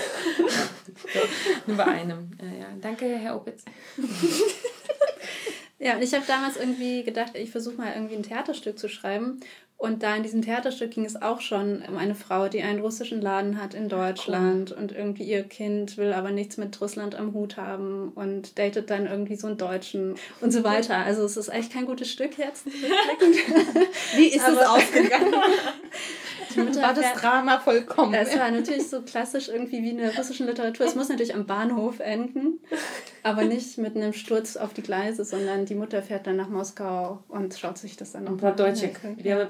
[1.66, 2.32] nur bei einem.
[2.42, 2.68] Ja, ja.
[2.82, 3.64] Danke, Herr Opitz.
[5.80, 9.40] ja, und ich habe damals irgendwie gedacht, ich versuche mal irgendwie ein Theaterstück zu schreiben.
[9.80, 13.22] Und da in diesem Theaterstück ging es auch schon um eine Frau, die einen russischen
[13.22, 14.78] Laden hat in Deutschland cool.
[14.78, 19.08] und irgendwie ihr Kind will aber nichts mit Russland am Hut haben und datet dann
[19.08, 20.98] irgendwie so einen Deutschen und so weiter.
[20.98, 22.66] Also es ist echt kein gutes Stück jetzt.
[24.18, 25.34] Wie ist es ausgegangen?
[26.58, 28.14] war das Drama vollkommen.
[28.14, 30.86] Es war natürlich so klassisch irgendwie wie in der russischen Literatur.
[30.86, 32.60] Es muss natürlich am Bahnhof enden,
[33.24, 37.24] aber nicht mit einem Sturz auf die Gleise, sondern die Mutter fährt dann nach Moskau
[37.28, 38.38] und schaut sich das dann an.
[38.56, 38.92] Deutsche.
[39.24, 39.48] Ja,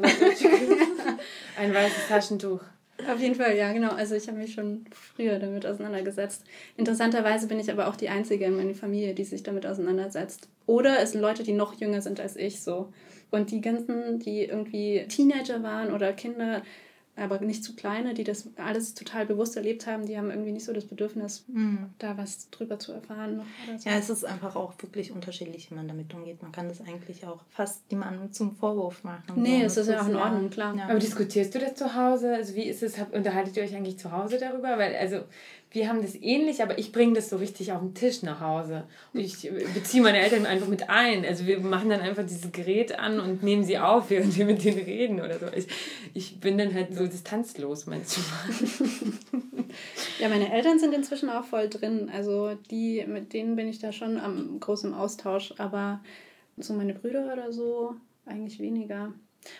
[1.57, 2.61] Ein weißes Taschentuch.
[3.07, 3.91] Auf jeden Fall, ja, genau.
[3.91, 6.43] Also ich habe mich schon früher damit auseinandergesetzt.
[6.75, 10.49] Interessanterweise bin ich aber auch die Einzige in meiner Familie, die sich damit auseinandersetzt.
[10.65, 12.91] Oder es sind Leute, die noch jünger sind als ich so.
[13.31, 16.61] Und die ganzen, die irgendwie Teenager waren oder Kinder,
[17.19, 20.65] aber nicht zu kleine, die das alles total bewusst erlebt haben, die haben irgendwie nicht
[20.65, 21.89] so das Bedürfnis, mhm.
[21.99, 23.41] da was drüber zu erfahren.
[23.77, 23.89] So.
[23.89, 26.41] Ja, es ist einfach auch wirklich unterschiedlich, wie man damit umgeht.
[26.41, 29.41] Man kann das eigentlich auch fast niemandem zum Vorwurf machen.
[29.41, 30.75] Nee, es ist ja auch in Ordnung, klar.
[30.75, 30.85] Ja.
[30.85, 32.33] Aber diskutierst du das zu Hause?
[32.33, 34.77] Also wie ist es, unterhaltet ihr euch eigentlich zu Hause darüber?
[34.77, 35.23] Weil, also
[35.71, 38.85] wir haben das ähnlich, aber ich bringe das so richtig auf den Tisch nach Hause.
[39.13, 41.23] Und ich beziehe meine Eltern einfach mit ein.
[41.23, 44.63] Also wir machen dann einfach dieses Gerät an und nehmen sie auf, während wir mit
[44.63, 45.45] denen reden oder so.
[45.55, 45.67] Ich,
[46.15, 48.25] ich bin dann halt so distanzlos manchmal.
[50.19, 52.09] ja, meine Eltern sind inzwischen auch voll drin.
[52.11, 56.01] Also die, mit denen bin ich da schon am großen Austausch, aber
[56.57, 59.13] so meine Brüder oder so eigentlich weniger.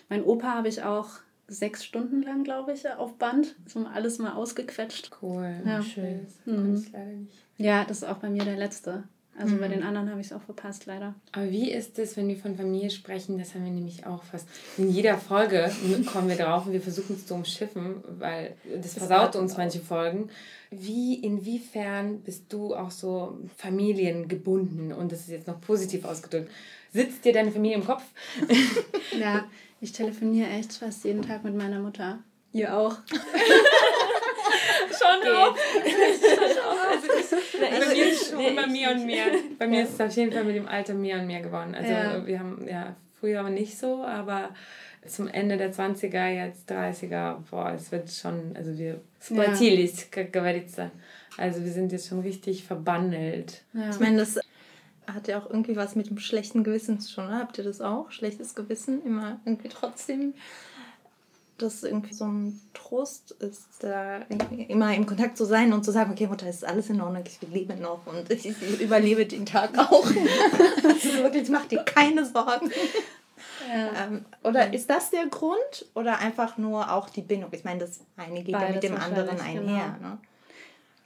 [0.10, 1.10] Mein Opa habe ich auch
[1.50, 3.56] sechs Stunden lang, glaube ich, auf Band.
[3.66, 5.12] So alles mal ausgequetscht.
[5.22, 5.82] Cool, ja.
[5.82, 6.28] schön.
[6.46, 7.28] Mhm.
[7.58, 9.04] Ja, das ist auch bei mir der letzte.
[9.40, 9.60] Also mhm.
[9.62, 11.16] bei den anderen habe ich es auch verpasst, leider.
[11.32, 13.38] Aber wie ist es, wenn wir von Familie sprechen?
[13.38, 15.72] Das haben wir nämlich auch fast in jeder Folge
[16.12, 19.80] kommen wir drauf und wir versuchen es zu umschiffen, weil das, das versaut uns manche
[19.80, 20.30] Folgen.
[20.72, 24.92] Wie, inwiefern bist du auch so familiengebunden?
[24.92, 26.52] Und das ist jetzt noch positiv ausgedrückt.
[26.92, 28.04] Sitzt dir deine Familie im Kopf?
[29.20, 29.46] ja,
[29.81, 32.19] Ich telefoniere echt fast jeden Tag mit meiner Mutter.
[32.53, 32.97] Ihr auch.
[34.91, 35.57] Schon auch.
[36.91, 39.27] Also, bei mir ist schon immer mehr und mehr.
[39.59, 41.75] Bei mir ist es auf jeden Fall mit dem Alter mehr und mehr geworden.
[41.75, 42.27] Also Ja.
[42.27, 44.51] wir haben ja früher nicht so, aber
[45.07, 50.91] zum Ende der 20er, jetzt 30er, boah, es wird schon, also wir splatilis, как говорится.
[51.37, 53.63] Also wir sind jetzt schon richtig verbandelt.
[53.73, 53.91] Ja.
[53.91, 54.39] Ich meine, das
[55.14, 57.26] hat ja auch irgendwie was mit dem schlechten Gewissen zu tun.
[57.26, 57.40] Oder?
[57.40, 58.12] Habt ihr das auch?
[58.12, 59.04] Schlechtes Gewissen?
[59.06, 60.34] Immer irgendwie trotzdem,
[61.58, 64.18] dass irgendwie so ein Trost ist, da
[64.68, 67.40] immer im Kontakt zu sein und zu sagen, okay, Mutter, ist alles in Ordnung, ich
[67.50, 68.46] lebe noch und ich,
[68.82, 70.06] überlebe den Tag auch.
[70.84, 72.72] also wirklich, mach dir keine Sorgen.
[73.72, 77.50] Ähm, oder ist das der Grund oder einfach nur auch die Bindung?
[77.54, 79.96] Ich meine, das eine geht ja mit Beides dem anderen einher.
[79.98, 80.10] genau.
[80.10, 80.18] Ne?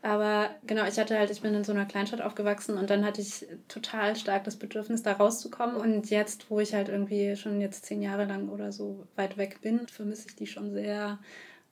[0.03, 3.21] Aber genau, ich hatte halt, ich bin in so einer Kleinstadt aufgewachsen und dann hatte
[3.21, 5.77] ich total stark das Bedürfnis, da rauszukommen.
[5.77, 9.61] Und jetzt, wo ich halt irgendwie schon jetzt zehn Jahre lang oder so weit weg
[9.61, 11.19] bin, vermisse ich die schon sehr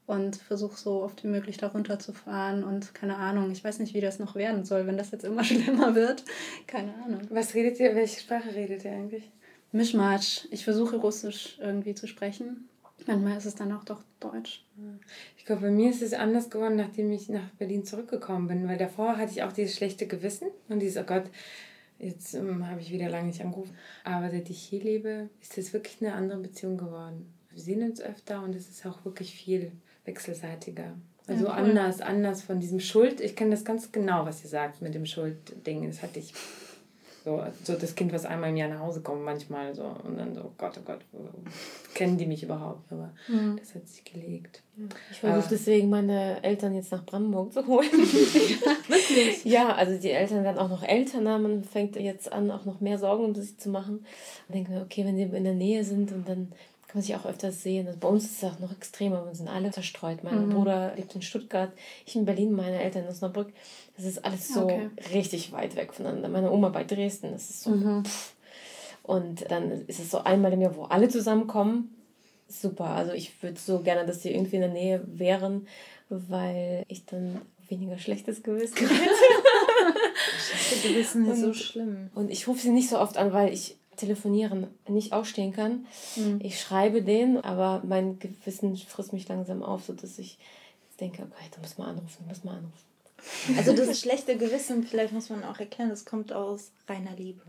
[0.08, 2.64] und versuche so oft wie möglich da runterzufahren.
[2.64, 5.44] Und keine Ahnung, ich weiß nicht, wie das noch werden soll, wenn das jetzt immer
[5.44, 6.24] schlimmer wird.
[6.68, 7.24] Keine Ahnung.
[7.32, 9.30] Was redet ihr, welche Sprache redet ihr eigentlich?
[9.74, 10.48] Mischmasch.
[10.52, 12.70] Ich versuche Russisch irgendwie zu sprechen.
[13.08, 14.64] Manchmal ist es dann auch doch Deutsch.
[15.38, 18.78] Ich glaube, bei mir ist es anders geworden, nachdem ich nach Berlin zurückgekommen bin, weil
[18.78, 21.24] davor hatte ich auch dieses schlechte Gewissen und dieses, oh Gott,
[22.00, 23.76] jetzt ähm, habe ich wieder lange nicht angerufen.
[24.04, 27.34] Aber seit ich hier lebe, ist es wirklich eine andere Beziehung geworden.
[27.52, 29.72] Wir sehen uns öfter und es ist auch wirklich viel
[30.06, 30.96] wechselseitiger.
[31.28, 33.22] Also Ja, anders, anders von diesem Schuld.
[33.22, 35.88] Ich kenne das ganz genau, was ihr sagt mit dem Schuldding.
[35.88, 36.34] Das hatte ich
[37.24, 39.84] so, so das Kind, was einmal im Jahr nach Hause kommt, manchmal so.
[40.04, 41.00] Und dann so, oh Gott, oh Gott,
[41.94, 42.92] kennen die mich überhaupt?
[42.92, 43.12] Aber
[43.60, 44.64] das hat sich gelegt.
[45.12, 45.48] Ich versuche Ah.
[45.52, 47.92] deswegen meine Eltern jetzt nach Brandenburg zu holen.
[48.88, 49.46] Wirklich?
[49.46, 51.38] Ja, also die Eltern werden auch noch älter, ne?
[51.38, 54.06] man fängt jetzt an, auch noch mehr Sorgen um sich zu machen.
[54.48, 56.52] Und denke mir, okay, wenn sie in der Nähe sind und dann
[56.88, 57.88] kann man sich auch öfters sehen.
[57.88, 60.24] Also bei uns ist es auch noch extremer, wir sind alle verstreut.
[60.24, 61.72] Mein Bruder lebt in Stuttgart,
[62.06, 63.54] ich in Berlin, meine Eltern in Osnabrück.
[64.02, 64.90] Das ist alles so Okay.
[65.14, 66.28] richtig weit weg voneinander.
[66.30, 68.34] Meine Oma bei Dresden, das ist so pff.
[69.04, 71.96] Und dann ist es so einmal im Jahr, wo alle zusammenkommen.
[72.48, 72.86] Super.
[72.86, 75.68] Also ich würde so gerne, dass die irgendwie in der Nähe wären,
[76.10, 79.10] weil ich dann weniger schlechtes Gewissen hätte.
[80.72, 82.10] Das Gewissen ist so Und- schlimm.
[82.16, 85.86] Und ich rufe sie nicht so oft an, weil ich telefonieren nicht ausstehen kann.
[86.40, 90.38] Ich schreibe denen, aber mein Gewissen frisst mich langsam auf, sodass ich
[91.00, 92.72] denke, okay, du musst mal anrufen, du musst mal anrufen.
[93.58, 97.42] Also das schlechte Gewissen, vielleicht muss man auch erklären, das kommt aus reiner Liebe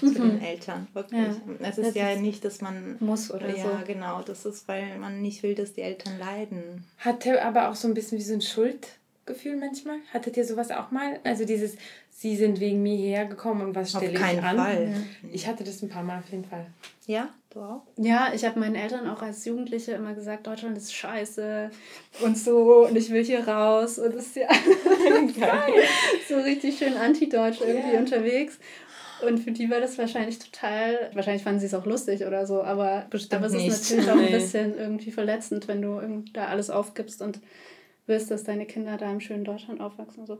[0.00, 1.20] zu den Eltern, wirklich.
[1.20, 1.36] Ja.
[1.60, 2.96] Es ist Das ja ist- nicht, dass man...
[2.98, 3.70] Muss oder ja, so.
[3.86, 4.20] genau.
[4.22, 6.84] Das ist, weil man nicht will, dass die Eltern leiden.
[6.98, 9.98] Hatte aber auch so ein bisschen wie so ein Schuldgefühl manchmal.
[10.12, 11.20] Hattet ihr sowas auch mal?
[11.22, 11.76] Also dieses,
[12.20, 14.56] sie sind wegen mir hierher gekommen und was stelle ich keinen an?
[14.56, 14.92] Fall.
[15.32, 16.66] Ich hatte das ein paar Mal auf jeden Fall.
[17.06, 17.82] Ja, du auch?
[17.96, 21.70] Ja, ich habe meinen Eltern auch als Jugendliche immer gesagt, Deutschland ist scheiße
[22.22, 24.48] und so und ich will hier raus und es ist ja
[26.28, 27.98] so richtig schön anti-deutsch irgendwie Ja.
[28.00, 28.58] unterwegs.
[29.26, 32.62] Und für die war das wahrscheinlich total, wahrscheinlich fanden sie es auch lustig oder so,
[32.62, 33.68] aber, Bestimmt aber es nicht.
[33.68, 37.38] ist natürlich auch ein bisschen irgendwie verletzend, wenn du irgend- da alles aufgibst und
[38.06, 40.38] willst, dass deine Kinder da im schönen Deutschland aufwachsen und so.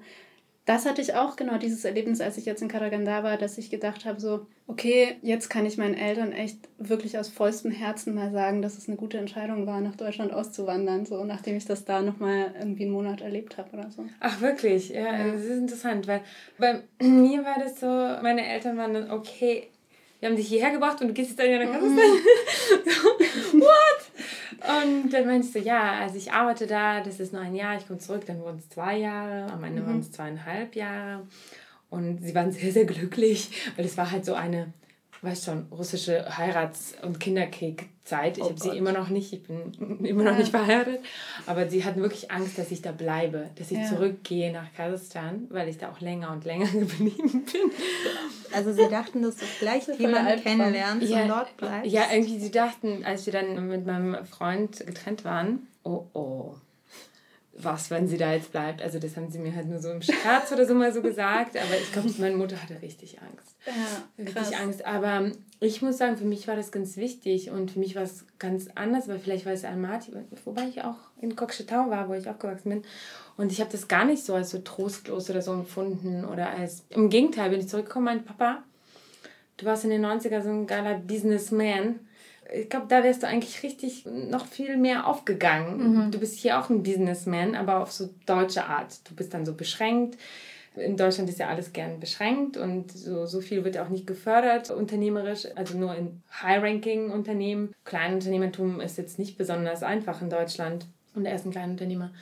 [0.70, 3.70] Das hatte ich auch genau dieses Erlebnis, als ich jetzt in Karaganda war, dass ich
[3.70, 8.30] gedacht habe, so, okay, jetzt kann ich meinen Eltern echt wirklich aus vollstem Herzen mal
[8.30, 12.02] sagen, dass es eine gute Entscheidung war, nach Deutschland auszuwandern, so nachdem ich das da
[12.02, 14.04] nochmal irgendwie einen Monat erlebt habe oder so.
[14.20, 14.90] Ach, wirklich?
[14.90, 16.20] Ja, das ist interessant, weil
[16.56, 17.86] bei mir war das so,
[18.22, 19.70] meine Eltern waren dann, okay,
[20.20, 23.60] wir haben dich hierher gebracht und du gehst jetzt dann wieder nach Kasachstan.
[23.60, 23.99] What?
[24.60, 27.86] Und dann meinst du, ja, also ich arbeite da, das ist nur ein Jahr, ich
[27.86, 31.26] komme zurück, dann wurden es zwei Jahre, am Ende waren es zweieinhalb Jahre.
[31.88, 34.72] Und sie waren sehr, sehr glücklich, weil es war halt so eine,
[35.22, 37.18] weißt schon, russische Heirats- und
[38.10, 38.38] Kinderkriegzeit.
[38.38, 41.00] Ich Oh habe sie immer noch nicht, ich bin immer noch nicht verheiratet,
[41.46, 43.84] aber sie hatten wirklich Angst, dass ich da bleibe, dass ich Ja.
[43.88, 47.70] zurückgehe nach Kasachstan, weil ich da auch länger und länger geblieben bin.
[48.52, 51.90] Also sie dachten, dass du vielleicht voll jemanden kennenlernst und dort bleibst.
[51.92, 56.54] ja, irgendwie, sie dachten, als wir dann mit meinem Freund getrennt waren, oh oh,
[57.52, 58.80] was, wenn sie da jetzt bleibt?
[58.80, 61.56] Also das haben sie mir halt nur so im Scherz oder so mal so gesagt,
[61.56, 63.56] aber ich glaube, meine Mutter hatte richtig Angst.
[63.66, 64.84] Ja, Richtig Angst.
[64.86, 68.24] Aber ich muss sagen, für mich war das ganz wichtig und für mich war es
[68.38, 70.12] ganz anders, weil vielleicht war es Almaty,
[70.44, 72.82] wobei ich auch in Kokschetau war, wo ich aufgewachsen bin.
[73.36, 76.84] Und ich habe das gar nicht so als so trostlos oder so empfunden oder als.
[76.90, 78.62] Im Gegenteil, bin ich zurückgekommen, mein Papa,
[79.56, 82.00] du warst in den 90er so ein geiler Businessman.
[82.52, 86.06] Ich glaube, da wärst du eigentlich richtig noch viel mehr aufgegangen.
[86.06, 86.10] Mhm.
[86.10, 89.08] Du bist hier auch ein Businessman, aber auf so deutsche Art.
[89.08, 90.18] Du bist dann so beschränkt.
[90.76, 94.70] In Deutschland ist ja alles gern beschränkt und so, so viel wird auch nicht gefördert
[94.70, 97.74] unternehmerisch, also nur in High-Ranking-Unternehmen.
[97.84, 102.12] Kleinunternehmertum ist jetzt nicht besonders einfach in Deutschland und er ist ein Kleinunternehmer.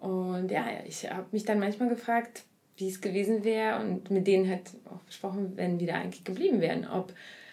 [0.00, 2.44] Und ja, ich habe mich dann manchmal gefragt,
[2.76, 6.60] wie es gewesen wäre und mit denen halt auch besprochen, wenn wir da eigentlich geblieben
[6.60, 6.86] wären.
[6.88, 7.12] Ob,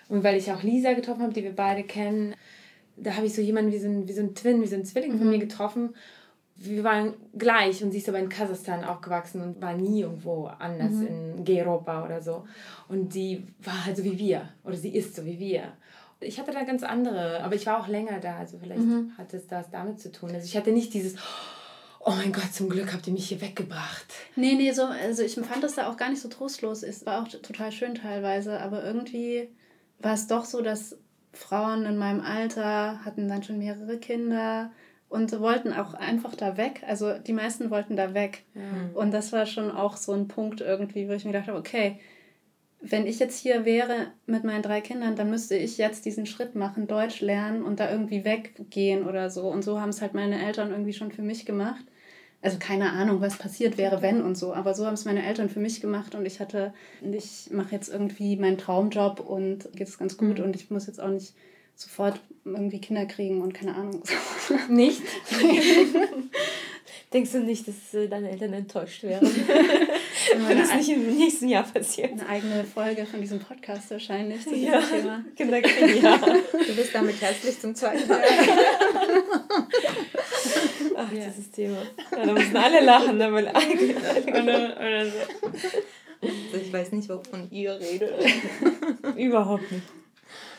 [0.09, 2.35] und weil ich auch Lisa getroffen habe, die wir beide kennen,
[2.95, 4.85] da habe ich so jemanden wie so ein, wie so ein Twin, wie so ein
[4.85, 5.17] Zwilling mhm.
[5.19, 5.93] von mir getroffen
[6.59, 10.91] wir waren gleich und sie ist aber in Kasachstan aufgewachsen und war nie irgendwo anders
[10.91, 11.45] mhm.
[11.45, 12.45] in Europa oder so.
[12.87, 15.73] Und sie war halt so wie wir oder sie ist so wie wir.
[16.19, 19.11] Ich hatte da ganz andere, aber ich war auch länger da, also vielleicht mhm.
[19.17, 20.31] hat es das damit zu tun.
[20.33, 21.15] Also ich hatte nicht dieses,
[21.99, 24.07] oh mein Gott, zum Glück habt ihr mich hier weggebracht.
[24.35, 26.81] Nee, nee, so, also ich fand das da auch gar nicht so trostlos.
[26.81, 29.49] Es war auch total schön teilweise, aber irgendwie
[29.99, 30.97] war es doch so, dass
[31.33, 34.71] Frauen in meinem Alter hatten dann schon mehrere Kinder
[35.09, 36.83] und wollten auch einfach da weg.
[36.87, 38.43] Also die meisten wollten da weg.
[38.53, 38.61] Ja.
[38.93, 41.99] Und das war schon auch so ein Punkt irgendwie, wo ich mir gedacht habe, okay,
[42.81, 46.55] wenn ich jetzt hier wäre mit meinen drei Kindern, dann müsste ich jetzt diesen Schritt
[46.55, 49.47] machen, Deutsch lernen und da irgendwie weggehen oder so.
[49.49, 51.83] Und so haben es halt meine Eltern irgendwie schon für mich gemacht.
[52.41, 54.53] Also keine Ahnung, was passiert wäre, wenn und so.
[54.53, 57.89] Aber so haben es meine Eltern für mich gemacht und ich hatte, ich mache jetzt
[57.89, 60.45] irgendwie meinen Traumjob und geht es ganz gut mhm.
[60.45, 61.33] und ich muss jetzt auch nicht
[61.75, 64.01] sofort irgendwie Kinder kriegen und keine Ahnung.
[64.69, 65.01] Nicht?
[67.13, 69.25] Denkst du nicht, dass äh, deine Eltern enttäuscht wären?
[70.47, 72.11] Wenn es nicht im nächsten Jahr passiert.
[72.11, 75.25] Eine eigene Folge von diesem Podcast wahrscheinlich zu diesem ja, Thema.
[75.37, 76.17] Kinder kriegen, ja.
[76.17, 78.21] Du bist damit herzlich zum zweiten Mal.
[81.07, 81.25] Ach, ja.
[81.25, 81.77] dieses Thema.
[82.11, 85.17] Ja, da müssen alle lachen, ne, weil oder, oder so.
[86.21, 88.11] Also ich weiß nicht, wovon ihr redet.
[89.15, 89.83] Überhaupt nicht.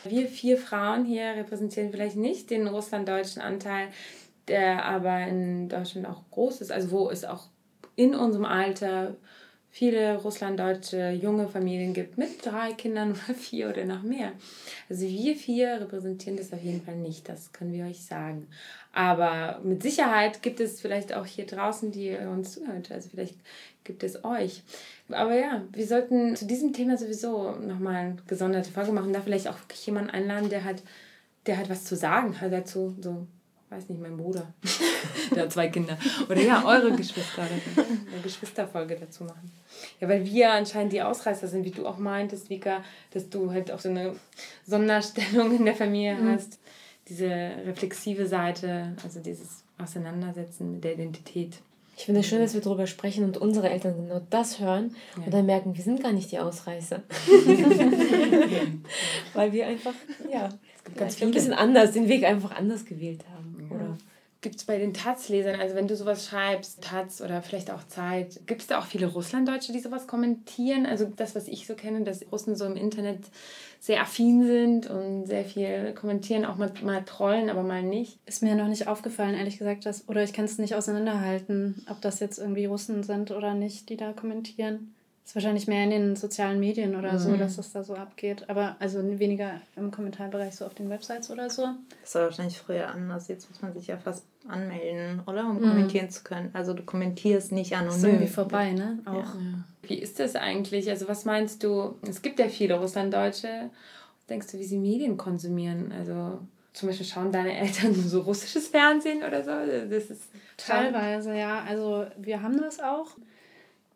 [0.03, 3.89] Wir vier Frauen hier repräsentieren vielleicht nicht den russlanddeutschen Anteil,
[4.47, 7.47] der aber in Deutschland auch groß ist, also wo es auch
[7.95, 9.15] in unserem Alter
[9.71, 14.31] viele russlanddeutsche junge Familien gibt mit drei Kindern oder vier oder noch mehr.
[14.89, 18.47] Also wir vier repräsentieren das auf jeden Fall nicht, das können wir euch sagen.
[18.99, 22.91] Aber mit Sicherheit gibt es vielleicht auch hier draußen, die uns zuhört.
[22.91, 23.35] Also vielleicht
[23.85, 24.61] gibt es euch.
[25.07, 29.13] Aber ja, wir sollten zu diesem Thema sowieso nochmal eine gesonderte Folge machen.
[29.13, 30.83] Da vielleicht auch wirklich jemanden einladen, der hat,
[31.45, 32.93] der hat was zu sagen hat dazu.
[32.99, 33.25] So,
[33.69, 34.53] weiß nicht, mein Bruder.
[35.33, 35.97] der hat zwei Kinder.
[36.27, 37.43] Oder ja, eure Geschwister.
[37.43, 39.49] Eine Geschwisterfolge dazu machen.
[40.01, 43.71] Ja, weil wir anscheinend die Ausreißer sind, wie du auch meintest, Vika, dass du halt
[43.71, 44.13] auch so eine
[44.65, 46.33] Sonderstellung in der Familie mhm.
[46.33, 46.59] hast.
[47.09, 51.57] Diese reflexive Seite, also dieses Auseinandersetzen mit der Identität.
[51.97, 55.23] Ich finde es schön, dass wir darüber sprechen und unsere Eltern genau das hören ja.
[55.25, 57.03] und dann merken, wir sind gar nicht die Ausreißer.
[59.33, 59.93] Weil wir einfach,
[60.31, 60.47] ja,
[60.95, 63.67] ganz ein bisschen anders, den Weg einfach anders gewählt haben.
[63.69, 63.75] Ja.
[63.75, 63.97] Oder
[64.41, 68.39] Gibt es bei den Taz-Lesern, also wenn du sowas schreibst, Taz oder vielleicht auch Zeit,
[68.47, 70.85] gibt es da auch viele Russlanddeutsche, die sowas kommentieren?
[70.85, 73.19] Also das, was ich so kenne, dass Russen so im Internet
[73.81, 78.17] sehr affin sind und sehr viel kommentieren, auch mal, mal trollen, aber mal nicht.
[78.25, 81.99] Ist mir noch nicht aufgefallen, ehrlich gesagt, dass, oder ich kann es nicht auseinanderhalten, ob
[81.99, 84.95] das jetzt irgendwie Russen sind oder nicht, die da kommentieren
[85.29, 87.19] ist wahrscheinlich mehr in den sozialen Medien oder mhm.
[87.19, 88.49] so, dass das da so abgeht.
[88.49, 91.67] Aber also weniger im Kommentarbereich so auf den Websites oder so.
[92.01, 93.27] Das war wahrscheinlich früher anders.
[93.27, 95.45] Jetzt muss man sich ja fast anmelden, oder?
[95.47, 95.69] Um mhm.
[95.69, 96.49] kommentieren zu können.
[96.53, 97.89] Also du kommentierst nicht anonym.
[97.89, 98.97] Das ist irgendwie vorbei, ne?
[99.05, 99.35] Auch.
[99.35, 99.63] Ja.
[99.83, 100.89] Wie ist das eigentlich?
[100.89, 101.93] Also was meinst du?
[102.01, 103.69] Es gibt ja viele Russlanddeutsche.
[104.31, 105.91] Denkst du, wie sie Medien konsumieren?
[105.91, 106.39] Also
[106.73, 109.51] zum Beispiel schauen deine Eltern so russisches Fernsehen oder so?
[109.51, 110.23] Das ist
[110.57, 111.63] Teilweise, ja.
[111.67, 113.09] Also wir haben das auch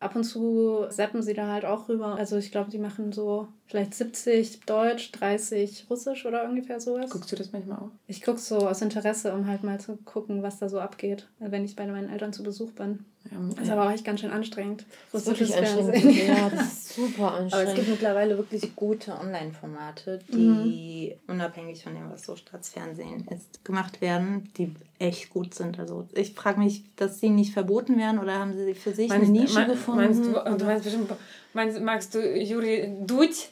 [0.04, 2.14] ab und zu seppen sie da halt auch rüber.
[2.16, 7.10] Also ich glaube, die machen so vielleicht 70 Deutsch, 30 Russisch oder ungefähr sowas.
[7.10, 7.90] Guckst du das manchmal auch?
[8.06, 11.64] Ich gucke so aus Interesse, um halt mal zu gucken, was da so abgeht, wenn
[11.64, 13.04] ich bei meinen Eltern zu Besuch bin.
[13.30, 14.84] Ja, das ist aber auch echt ganz schön anstrengend.
[15.12, 16.10] Russisches Fernsehen.
[16.26, 17.54] Ja, das ist super anstrengend.
[17.54, 21.32] Aber es gibt mittlerweile wirklich gute Online-Formate, die mhm.
[21.32, 25.78] unabhängig von dem, was so Staatsfernsehen ist, gemacht werden, die echt gut sind.
[25.78, 29.28] Also ich frage mich, dass sie nicht verboten werden oder haben sie für sich meinst,
[29.28, 30.00] eine Nische mein, gefunden?
[30.00, 31.12] Meinst du, du meinst bestimmt,
[31.54, 33.46] meinst, magst du Juri Dudj?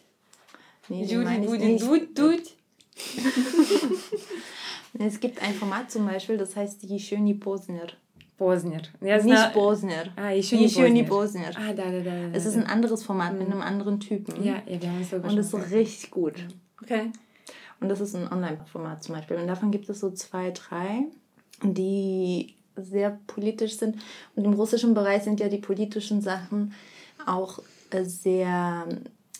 [0.88, 1.40] Nee, Juri
[1.78, 2.50] Dudj Dudj?
[4.98, 7.86] es gibt ein Format zum Beispiel, das heißt die Schöni Posner.
[8.38, 8.82] Bosnier.
[9.00, 10.12] Ja, nicht Bosnier.
[10.16, 11.04] Ah, Ishuni Bosnier.
[11.04, 11.50] Bosnier.
[11.54, 12.10] Ah, da, da, da, da.
[12.32, 13.38] Es ist ein anderes Format mhm.
[13.38, 14.42] mit einem anderen Typen.
[14.42, 16.34] Ja, ja wir haben es so Und das ist richtig gut.
[16.82, 17.10] Okay.
[17.80, 19.36] Und das ist ein Online-Format zum Beispiel.
[19.36, 21.06] Und davon gibt es so zwei, drei,
[21.62, 23.96] die sehr politisch sind.
[24.34, 26.74] Und im russischen Bereich sind ja die politischen Sachen
[27.26, 27.58] auch
[27.90, 28.86] äh, sehr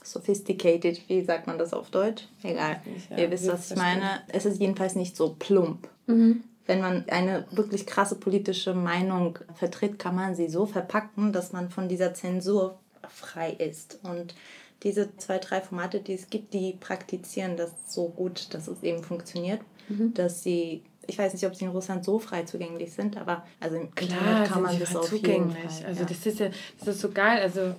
[0.05, 2.24] sophisticated, wie sagt man das auf Deutsch?
[2.43, 2.82] Egal.
[3.11, 4.20] Ja, Ihr wisst, was ich meine.
[4.28, 5.88] Es ist jedenfalls nicht so plump.
[6.07, 6.43] Mhm.
[6.66, 11.70] Wenn man eine wirklich krasse politische Meinung vertritt, kann man sie so verpacken, dass man
[11.70, 13.98] von dieser Zensur frei ist.
[14.02, 14.34] Und
[14.82, 19.02] diese zwei, drei Formate, die es gibt, die praktizieren das so gut, dass es eben
[19.02, 20.14] funktioniert, mhm.
[20.14, 23.76] dass sie ich weiß nicht, ob sie in Russland so frei zugänglich sind, aber also
[23.76, 25.56] im Klar, Internet kann man das auf zugänglich.
[25.56, 25.86] jeden Fall.
[25.86, 26.06] Also ja.
[26.06, 26.48] das ist ja,
[26.78, 27.42] das ist so geil.
[27.42, 27.74] Also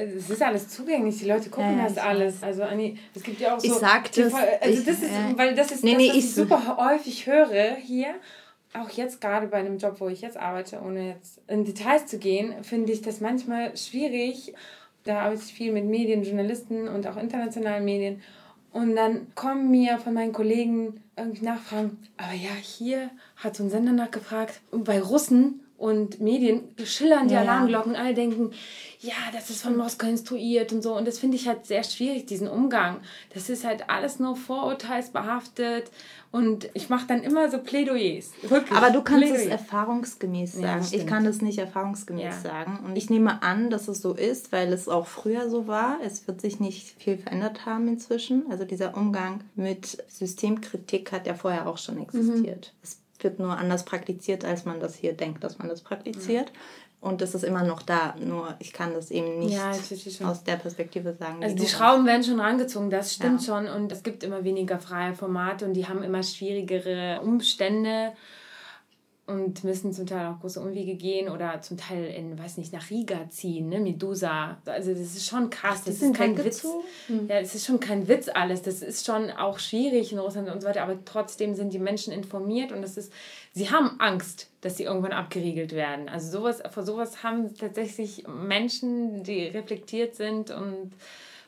[0.00, 2.42] es ist alles zugänglich, die Leute gucken ja, ja, das alles.
[2.42, 3.66] Also Anni, es gibt ja auch so.
[3.66, 4.32] Ich sag das.
[4.34, 7.76] Also das ist, äh, weil das ist nee, das, nee, was ich, super häufig höre
[7.76, 8.14] hier.
[8.72, 12.18] Auch jetzt gerade bei einem Job, wo ich jetzt arbeite, ohne jetzt in Details zu
[12.18, 14.54] gehen, finde ich das manchmal schwierig.
[15.04, 18.22] Da arbeite ich viel mit Medien, Journalisten und auch internationalen Medien.
[18.72, 23.70] Und dann kommen mir von meinen Kollegen irgendwie Nachfragen, aber ja, hier hat so ein
[23.70, 28.52] Sender nachgefragt, bei Russen und Medien schillern die ja, Alarmglocken, alle denken,
[29.02, 30.94] ja, das ist von Moskau instruiert und so.
[30.94, 33.00] Und das finde ich halt sehr schwierig, diesen Umgang.
[33.32, 35.90] Das ist halt alles nur vorurteilsbehaftet.
[36.30, 38.32] Und ich mache dann immer so Plädoyers.
[38.42, 38.76] Wirklich.
[38.76, 39.46] Aber du kannst Plädoyer.
[39.46, 40.84] es erfahrungsgemäß sagen.
[40.90, 42.40] Ja, ich kann das nicht erfahrungsgemäß ja.
[42.40, 42.80] sagen.
[42.84, 45.98] Und ich nehme an, dass es so ist, weil es auch früher so war.
[46.04, 48.50] Es wird sich nicht viel verändert haben inzwischen.
[48.50, 52.74] Also dieser Umgang mit Systemkritik hat ja vorher auch schon existiert.
[52.74, 52.80] Mhm.
[52.82, 56.50] Es wird nur anders praktiziert, als man das hier denkt, dass man das praktiziert.
[56.50, 56.60] Ja.
[57.00, 59.70] Und das ist immer noch da, nur ich kann das eben nicht ja,
[60.28, 61.42] aus der Perspektive sagen.
[61.42, 63.54] Also die Schrauben werden schon rangezogen, das stimmt ja.
[63.54, 63.68] schon.
[63.68, 68.12] Und es gibt immer weniger freie Formate und die haben immer schwierigere Umstände
[69.30, 72.90] und müssen zum Teil auch große Umwege gehen oder zum Teil in, weiß nicht, nach
[72.90, 74.58] Riga ziehen, ne, Medusa.
[74.64, 75.84] Also das ist schon krass.
[75.84, 76.66] Das ist kein Witz.
[77.06, 77.28] Hm.
[77.28, 78.62] Ja, es ist schon kein Witz alles.
[78.62, 80.82] Das ist schon auch schwierig in Russland und so weiter.
[80.82, 83.12] Aber trotzdem sind die Menschen informiert und das ist,
[83.52, 86.08] sie haben Angst, dass sie irgendwann abgeriegelt werden.
[86.08, 90.92] Also sowas, vor sowas haben tatsächlich Menschen, die reflektiert sind und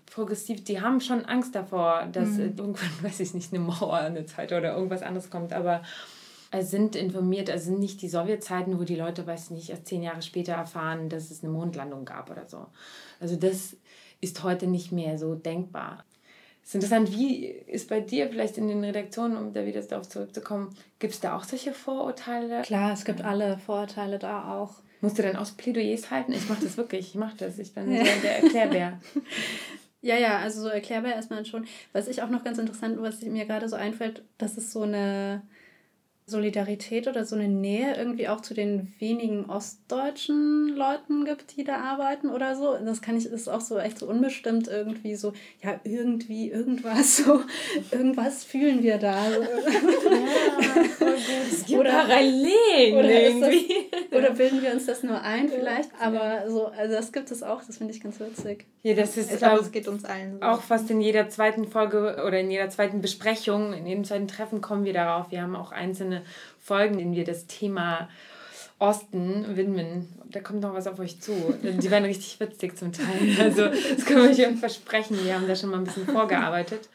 [0.06, 2.54] progressiv, die haben schon Angst davor, dass mhm.
[2.56, 5.52] irgendwann, weiß ich nicht, eine Mauer, eine Zeit oder irgendwas anderes kommt.
[5.52, 5.82] Aber
[6.60, 10.20] sind informiert, also sind nicht die Sowjetzeiten, wo die Leute, weiß nicht, erst zehn Jahre
[10.20, 12.66] später erfahren, dass es eine Mondlandung gab oder so.
[13.20, 13.76] Also das
[14.20, 16.04] ist heute nicht mehr so denkbar.
[16.62, 20.08] Es ist interessant, wie ist bei dir vielleicht in den Redaktionen, um da wieder darauf
[20.08, 22.62] zurückzukommen, gibt es da auch solche Vorurteile?
[22.62, 24.74] Klar, es gibt alle Vorurteile da auch.
[25.00, 26.32] Musst du dann aus Plädoyers halten?
[26.32, 27.58] Ich mache das wirklich, ich mache das.
[27.58, 28.04] Ich bin ja.
[28.22, 29.00] der Erklärbär.
[30.04, 31.64] Ja, ja, also so erklärbar erstmal schon.
[31.92, 35.42] Was ich auch noch ganz interessant, was mir gerade so einfällt, das ist so eine
[36.24, 41.78] Solidarität oder so eine Nähe irgendwie auch zu den wenigen ostdeutschen Leuten gibt, die da
[41.78, 42.76] arbeiten oder so.
[42.84, 47.42] Das kann ich, ist auch so echt so unbestimmt irgendwie so, ja, irgendwie, irgendwas, so,
[47.90, 49.30] irgendwas fühlen wir da.
[49.30, 49.40] Ja,
[50.96, 51.18] voll gut.
[51.50, 53.74] Es gibt oder, Parallelen oder irgendwie.
[53.90, 57.42] Das, oder bilden wir uns das nur ein vielleicht, aber so, also das gibt es
[57.42, 58.66] auch, das finde ich ganz witzig.
[58.84, 60.46] Ja, das ist, ich glaube, es geht uns allen so.
[60.46, 64.60] Auch fast in jeder zweiten Folge oder in jeder zweiten Besprechung, in jedem zweiten Treffen
[64.60, 65.30] kommen wir darauf.
[65.30, 66.11] Wir haben auch einzelne
[66.58, 68.08] Folgen, in denen wir das Thema
[68.78, 70.08] Osten widmen.
[70.30, 71.32] Da kommt noch was auf euch zu.
[71.62, 73.36] Die werden richtig witzig zum Teil.
[73.40, 75.18] Also, das können wir euch versprechen.
[75.24, 76.88] Wir haben da schon mal ein bisschen vorgearbeitet.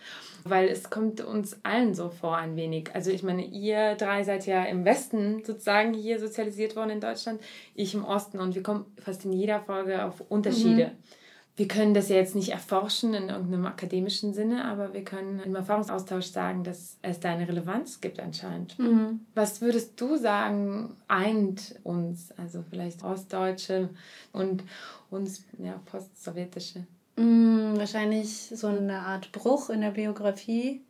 [0.44, 2.90] Weil es kommt uns allen so vor ein wenig.
[2.94, 7.42] Also ich meine, ihr drei seid ja im Westen sozusagen hier sozialisiert worden in Deutschland,
[7.76, 10.86] ich im Osten und wir kommen fast in jeder Folge auf Unterschiede.
[10.86, 11.27] Mhm
[11.58, 15.56] wir können das ja jetzt nicht erforschen in irgendeinem akademischen Sinne, aber wir können im
[15.56, 18.78] Erfahrungsaustausch sagen, dass es da eine Relevanz gibt anscheinend.
[18.78, 19.22] Mhm.
[19.34, 23.90] Was würdest du sagen, eint uns, also vielleicht Ostdeutsche
[24.34, 24.64] und
[25.10, 26.86] uns ja, Postsowjetische?
[27.16, 30.86] Mhm, wahrscheinlich so eine Art Bruch in der Biografie.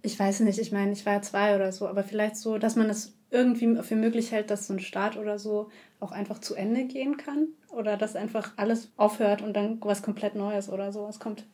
[0.00, 2.88] Ich weiß nicht, ich meine, ich war zwei oder so, aber vielleicht so, dass man
[2.88, 5.70] es irgendwie für möglich hält, dass so ein Staat oder so
[6.00, 10.34] auch einfach zu Ende gehen kann oder dass einfach alles aufhört und dann was komplett
[10.34, 11.44] Neues oder sowas kommt.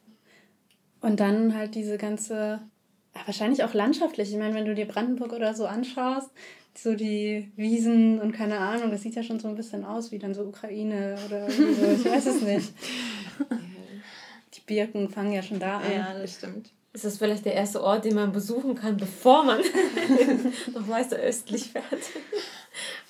[1.00, 2.60] Und dann halt diese ganze,
[3.26, 4.30] wahrscheinlich auch landschaftlich.
[4.30, 6.30] Ich meine, wenn du dir Brandenburg oder so anschaust,
[6.76, 10.18] so die Wiesen und keine Ahnung, das sieht ja schon so ein bisschen aus wie
[10.18, 12.72] dann so Ukraine oder so, ich weiß es nicht.
[14.54, 15.92] Die Birken fangen ja schon da an.
[15.92, 16.72] Ja, das stimmt.
[16.94, 19.58] Ist das vielleicht der erste Ort, den man besuchen kann, bevor man
[20.74, 21.84] noch weiter östlich fährt?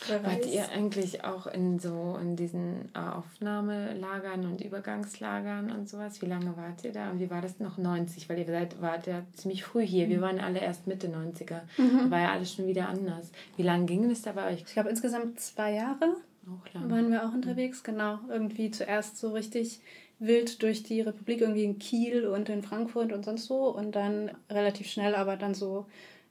[0.22, 6.20] Wart ihr eigentlich auch in so in diesen äh, Aufnahmelagern und Übergangslagern und sowas?
[6.22, 7.11] Wie lange wart ihr da?
[7.11, 8.28] Und wie war das noch 90?
[8.28, 10.09] Weil ihr seid, wart ja ziemlich früh hier.
[10.09, 10.22] Wir mhm.
[10.22, 11.61] waren alle erst Mitte 90er.
[11.78, 11.99] Mhm.
[11.99, 13.30] Da war ja alles schon wieder anders.
[13.57, 14.62] Wie lange ging es da bei euch?
[14.66, 16.16] Ich glaube insgesamt zwei Jahre.
[16.47, 16.91] Auch lang.
[16.91, 18.18] Waren wir auch unterwegs, genau.
[18.28, 19.80] Irgendwie zuerst so richtig
[20.27, 23.75] wild durch die Republik, irgendwie in Kiel und in Frankfurt und sonst so.
[23.75, 25.87] Und dann relativ schnell, aber dann so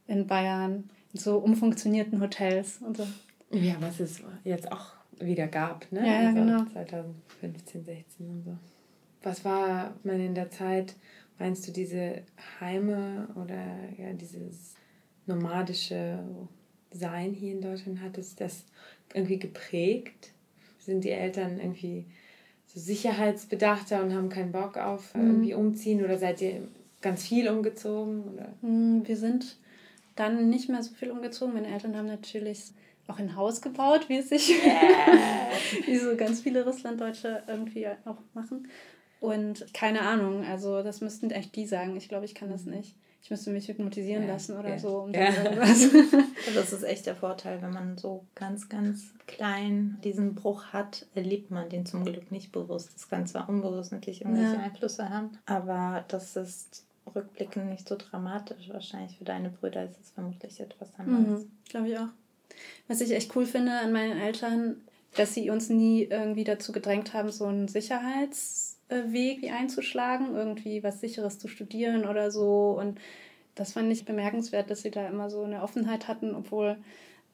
[0.07, 3.07] in Bayern, in so umfunktionierten Hotels und so.
[3.51, 5.99] Ja, was es jetzt auch wieder gab, ne?
[5.99, 6.65] Ja, ja also genau.
[6.71, 8.57] 2015, 16 und so.
[9.21, 10.95] Was war man in der Zeit,
[11.39, 12.23] meinst du, diese
[12.59, 13.63] Heime oder
[13.97, 14.75] ja, dieses
[15.25, 16.19] nomadische
[16.91, 18.65] Sein hier in Deutschland, hat es das
[19.13, 20.31] irgendwie geprägt?
[20.79, 22.05] Sind die Eltern irgendwie
[22.73, 25.27] so sicherheitsbedachter und haben keinen Bock auf mhm.
[25.27, 26.67] irgendwie umziehen oder seid ihr
[27.01, 28.23] ganz viel umgezogen?
[28.33, 28.53] Oder?
[28.61, 29.57] Hm, wir sind
[30.15, 31.53] dann nicht mehr so viel umgezogen.
[31.53, 32.71] Meine Eltern haben natürlich
[33.07, 35.17] auch ein Haus gebaut, wie es sich yeah.
[35.85, 38.67] wie so ganz viele Russlanddeutsche irgendwie auch machen.
[39.19, 41.95] Und keine Ahnung, also das müssten echt die sagen.
[41.95, 42.95] Ich glaube, ich kann das nicht.
[43.23, 44.79] Ich müsste mich hypnotisieren ja, lassen oder ja.
[44.79, 45.03] so.
[45.03, 45.29] Um ja.
[45.43, 45.89] irgendwas.
[46.53, 51.49] das ist echt der Vorteil, wenn man so ganz, ganz klein diesen Bruch hat, erlebt
[51.49, 52.91] man den zum Glück nicht bewusst.
[52.93, 56.83] Das kann zwar unbewusst natürlich irgendwelche Einflüsse haben, aber das ist
[57.15, 58.67] rückblickend nicht so dramatisch.
[58.69, 61.43] Wahrscheinlich für deine Brüder ist es vermutlich etwas anderes.
[61.43, 62.09] Mhm, Glaube ich auch.
[62.89, 64.81] Was ich echt cool finde an meinen Eltern,
[65.15, 68.72] dass sie uns nie irgendwie dazu gedrängt haben, so einen Sicherheits
[69.11, 72.77] Weg wie einzuschlagen, irgendwie was Sicheres zu studieren oder so.
[72.79, 72.99] Und
[73.55, 76.77] das fand ich bemerkenswert, dass sie da immer so eine Offenheit hatten, obwohl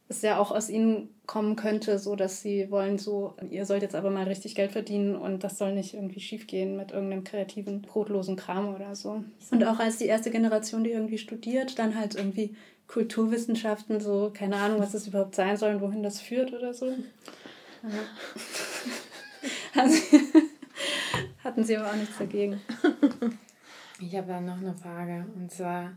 [0.09, 3.93] es ja auch aus ihnen kommen könnte, so dass sie wollen, so, ihr sollt jetzt
[3.93, 8.35] aber mal richtig Geld verdienen und das soll nicht irgendwie schiefgehen mit irgendeinem kreativen, brotlosen
[8.35, 9.23] Kram oder so.
[9.51, 12.55] Und auch als die erste Generation, die irgendwie studiert, dann halt irgendwie
[12.87, 16.87] Kulturwissenschaften, so, keine Ahnung, was das überhaupt sein soll und wohin das führt oder so.
[16.87, 17.99] Ja.
[19.81, 20.17] also,
[21.49, 22.61] hatten sie aber auch nichts dagegen.
[24.01, 25.25] Ich habe da noch eine Frage.
[25.35, 25.91] Und zwar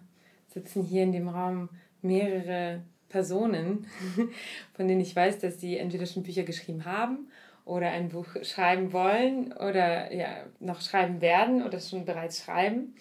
[0.48, 1.68] sitzen hier in dem Raum
[2.00, 3.86] mehrere Personen,
[4.74, 7.28] von denen ich weiß, dass sie entweder schon Bücher geschrieben haben
[7.64, 12.96] oder ein Buch schreiben wollen oder ja, noch schreiben werden oder schon bereits schreiben.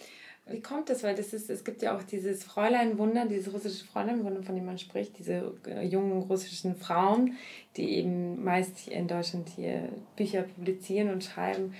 [0.45, 1.02] Wie kommt das?
[1.02, 4.78] Weil das ist, es gibt ja auch dieses Fräuleinwunder, dieses russische Fräuleinwunder, von dem man
[4.78, 7.38] spricht, diese äh, jungen russischen Frauen,
[7.76, 11.74] die eben meist in Deutschland hier Bücher publizieren und schreiben.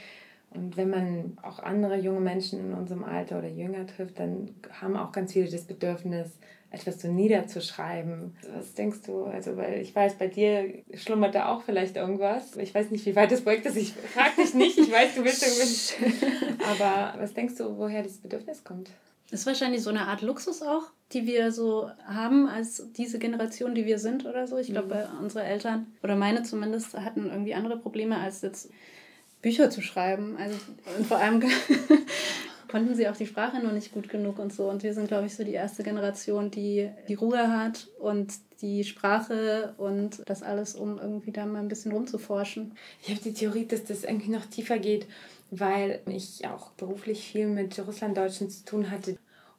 [0.54, 4.50] Und wenn man auch andere junge Menschen in unserem Alter oder jünger trifft, dann
[4.82, 6.32] haben auch ganz viele das Bedürfnis,
[6.72, 8.36] etwas so niederzuschreiben.
[8.56, 9.26] Was denkst du?
[9.26, 12.56] Also, weil ich weiß, bei dir schlummert da auch vielleicht irgendwas.
[12.56, 13.76] Ich weiß nicht, wie weit das Projekt ist.
[13.76, 14.78] Ich frage dich nicht.
[14.78, 16.64] Ich weiß, du willst irgendwie.
[16.64, 18.90] Aber was denkst du, woher dieses Bedürfnis kommt?
[19.30, 20.84] Das ist wahrscheinlich so eine Art Luxus auch,
[21.14, 24.58] die wir so haben als diese Generation, die wir sind oder so.
[24.58, 25.24] Ich glaube, mhm.
[25.24, 28.70] unsere Eltern oder meine zumindest hatten irgendwie andere Probleme als jetzt
[29.42, 30.38] Bücher zu schreiben.
[30.38, 30.58] Also,
[30.98, 31.42] und vor allem
[32.72, 34.70] konnten sie auch die Sprache noch nicht gut genug und so.
[34.70, 38.84] Und wir sind, glaube ich, so die erste Generation, die die Ruhe hat und die
[38.84, 42.74] Sprache und das alles, um irgendwie da mal ein bisschen rumzuforschen.
[43.02, 45.08] Ich habe die Theorie, dass das irgendwie noch tiefer geht,
[45.50, 49.18] weil ich auch beruflich viel mit Russlanddeutschen zu tun hatte.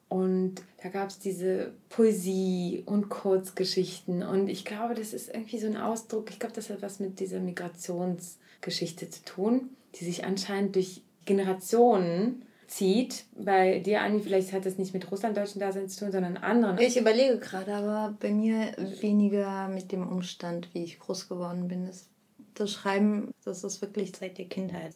[0.09, 4.23] Und da gab es diese Poesie und Kurzgeschichten.
[4.23, 7.19] Und ich glaube, das ist irgendwie so ein Ausdruck, ich glaube, das hat was mit
[7.19, 13.25] dieser Migrations- Geschichte zu tun, die sich anscheinend durch Generationen zieht.
[13.37, 16.77] Bei dir, Anni, vielleicht hat das nicht mit russlanddeutschen Dasein zu tun, sondern anderen.
[16.79, 21.85] Ich überlege gerade, aber bei mir weniger mit dem Umstand, wie ich groß geworden bin.
[21.85, 22.07] Das,
[22.55, 24.95] das Schreiben, das ist wirklich seit der Kindheit.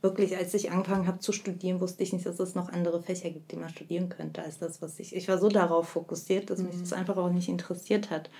[0.00, 3.30] Wirklich, als ich angefangen habe zu studieren, wusste ich nicht, dass es noch andere Fächer
[3.30, 5.16] gibt, die man studieren könnte, als das, was ich.
[5.16, 6.66] Ich war so darauf fokussiert, dass mhm.
[6.66, 8.30] mich das einfach auch nicht interessiert hat.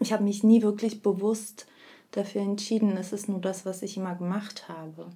[0.00, 1.66] Ich habe mich nie wirklich bewusst
[2.12, 2.96] dafür entschieden.
[2.96, 5.10] Es ist nur das, was ich immer gemacht habe.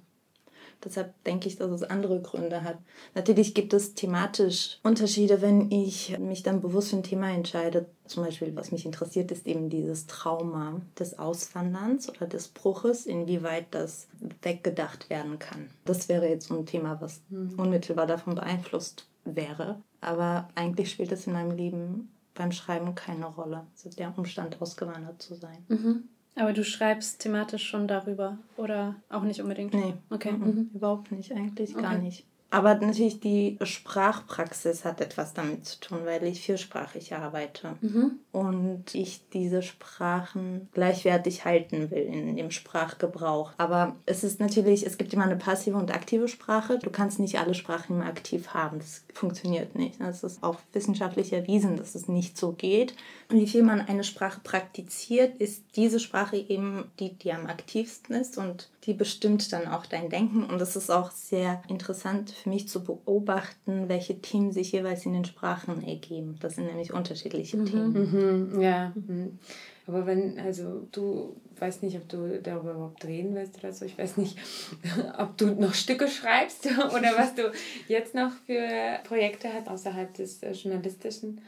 [0.83, 2.77] Deshalb denke ich, dass es andere Gründe hat.
[3.15, 7.85] Natürlich gibt es thematisch Unterschiede, wenn ich mich dann bewusst für ein Thema entscheide.
[8.05, 13.67] Zum Beispiel, was mich interessiert, ist eben dieses Trauma des Auswanderns oder des Bruches, inwieweit
[13.71, 14.07] das
[14.41, 15.69] weggedacht werden kann.
[15.85, 17.53] Das wäre jetzt so ein Thema, was mhm.
[17.57, 19.81] unmittelbar davon beeinflusst wäre.
[20.01, 23.67] Aber eigentlich spielt es in meinem Leben beim Schreiben keine Rolle.
[23.75, 25.63] Ist der Umstand, ausgewandert zu sein.
[25.69, 26.09] Mhm.
[26.35, 29.73] Aber du schreibst thematisch schon darüber oder auch nicht unbedingt?
[29.73, 30.31] Nee, okay.
[30.31, 30.45] Mhm.
[30.45, 30.69] mhm.
[30.73, 31.81] Überhaupt nicht, eigentlich okay.
[31.83, 32.25] gar nicht.
[32.53, 38.19] Aber natürlich die Sprachpraxis hat etwas damit zu tun, weil ich viersprachig arbeite mhm.
[38.31, 43.53] und ich diese Sprachen gleichwertig halten will in dem Sprachgebrauch.
[43.57, 46.77] Aber es ist natürlich, es gibt immer eine passive und aktive Sprache.
[46.77, 48.77] Du kannst nicht alle Sprachen immer aktiv haben.
[48.77, 49.99] Das funktioniert nicht.
[49.99, 52.93] Es ist auch wissenschaftlich erwiesen, dass es nicht so geht.
[53.29, 58.37] Wie viel man eine Sprache praktiziert, ist diese Sprache eben die, die am aktivsten ist
[58.37, 60.43] und die bestimmt dann auch dein Denken.
[60.43, 65.13] Und es ist auch sehr interessant für mich zu beobachten, welche Themen sich jeweils in
[65.13, 66.37] den Sprachen ergeben.
[66.41, 67.65] Das sind nämlich unterschiedliche mhm.
[67.65, 68.51] Themen.
[68.51, 68.61] Mhm.
[68.61, 68.91] Ja.
[68.95, 69.39] Mhm.
[69.85, 73.85] Aber wenn, also du weißt nicht, ob du darüber überhaupt reden willst oder so.
[73.85, 74.37] Ich weiß nicht,
[75.17, 76.65] ob du noch Stücke schreibst
[76.95, 77.51] oder was du
[77.87, 81.41] jetzt noch für Projekte hast außerhalb des äh, journalistischen.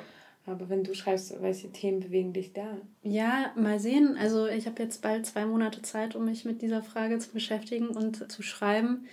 [0.45, 2.77] Aber wenn du schreibst, welche Themen bewegen dich da?
[3.01, 4.15] Ja, mal sehen.
[4.19, 7.87] Also ich habe jetzt bald zwei Monate Zeit, um mich mit dieser Frage zu beschäftigen
[7.87, 9.07] und zu schreiben.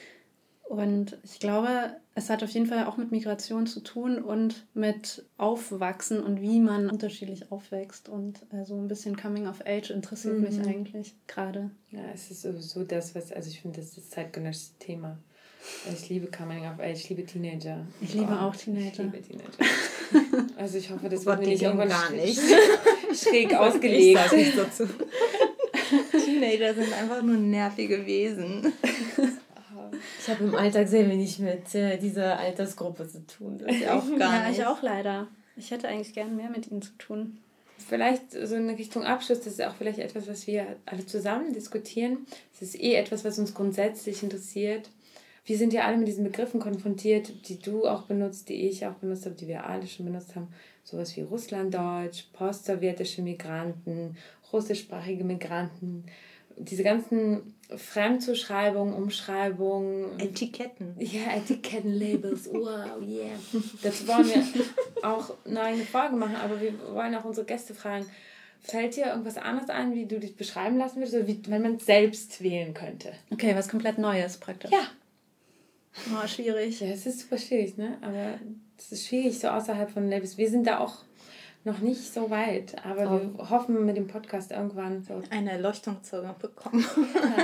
[0.65, 5.25] Und ich glaube, es hat auf jeden Fall auch mit Migration zu tun und mit
[5.37, 8.09] Aufwachsen und wie man unterschiedlich aufwächst.
[8.09, 10.43] Und äh, so ein bisschen Coming of Age interessiert mhm.
[10.43, 11.71] mich eigentlich gerade.
[11.91, 15.19] Ja, es ist sowieso das, was, also ich finde, das ist das zeitgenössische Thema.
[15.93, 17.87] Ich liebe Coming of Age, ich liebe Teenager.
[18.01, 18.91] Ich liebe oh, auch Teenager.
[18.91, 19.59] Ich liebe Teenager.
[20.57, 22.41] Also ich hoffe, das wird mir nicht irgendwann gar nicht
[23.15, 24.21] schräg ausgelegt.
[24.27, 24.85] Ich nicht dazu.
[26.13, 28.73] Teenager sind einfach nur nervige Wesen.
[30.21, 33.59] Ich habe im Alltag sehr wenig mit äh, dieser Altersgruppe zu tun.
[33.59, 34.61] Das ist auch gar ja, nicht.
[34.61, 35.27] ich auch leider.
[35.57, 37.39] Ich hätte eigentlich gern mehr mit ihnen zu tun.
[37.89, 42.27] Vielleicht so in Richtung Abschluss, das ist auch vielleicht etwas, was wir alle zusammen diskutieren.
[42.55, 44.89] Es ist eh etwas, was uns grundsätzlich interessiert.
[45.45, 48.95] Wir sind ja alle mit diesen Begriffen konfrontiert, die du auch benutzt, die ich auch
[48.95, 50.49] benutzt habe, die wir alle schon benutzt haben.
[50.85, 54.17] Sowas wie Russlanddeutsch, postsowjetische Migranten,
[54.53, 56.05] russischsprachige Migranten
[56.57, 60.19] diese ganzen Fremdzuschreibungen, Umschreibungen.
[60.19, 60.95] Etiketten.
[60.99, 62.49] Ja, Etiketten, Labels.
[62.53, 63.31] Wow, yeah.
[63.83, 64.45] Das wollen wir
[65.03, 68.07] auch eine eigene Folge machen, aber wir wollen auch unsere Gäste fragen.
[68.61, 71.77] Fällt dir irgendwas anderes ein, wie du dich beschreiben lassen würdest, oder wie, wenn man
[71.77, 73.13] es selbst wählen könnte?
[73.31, 74.71] Okay, was komplett Neues praktisch.
[74.71, 74.87] Ja.
[76.11, 76.81] Oh, schwierig.
[76.81, 77.99] Ja, es ist super schwierig, ne?
[78.01, 78.39] Aber
[78.79, 80.39] es ist schwierig so außerhalb von Labels.
[80.39, 81.05] Wir sind da auch
[81.65, 83.39] noch nicht so weit, aber oh.
[83.39, 86.85] wir hoffen mit dem Podcast irgendwann so eine Erleuchtung zu bekommen.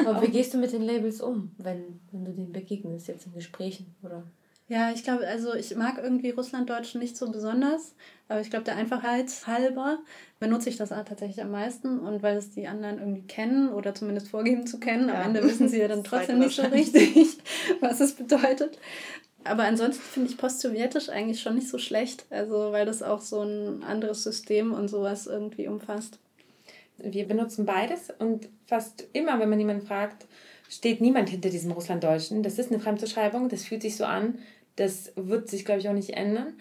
[0.06, 3.34] aber wie gehst du mit den Labels um, wenn, wenn du denen begegnest, jetzt in
[3.34, 4.24] Gesprächen, oder?
[4.68, 7.94] Ja, ich glaube, also ich mag irgendwie Russlanddeutsch nicht so besonders,
[8.28, 9.98] aber ich glaube, der Einfachheit halber
[10.40, 14.28] benutze ich das tatsächlich am meisten und weil es die anderen irgendwie kennen oder zumindest
[14.28, 15.08] vorgeben zu kennen.
[15.08, 15.22] Ja.
[15.22, 17.38] Am Ende wissen sie ja dann trotzdem nicht so richtig,
[17.80, 18.78] was es bedeutet.
[19.44, 23.40] Aber ansonsten finde ich Post-Sowjetisch eigentlich schon nicht so schlecht, also weil das auch so
[23.42, 26.18] ein anderes System und sowas irgendwie umfasst.
[26.98, 30.26] Wir benutzen beides und fast immer, wenn man jemanden fragt,
[30.68, 32.42] steht niemand hinter diesem Russlanddeutschen.
[32.42, 34.38] Das ist eine Fremdzuschreibung, das fühlt sich so an,
[34.78, 36.54] das wird sich, glaube ich, auch nicht ändern.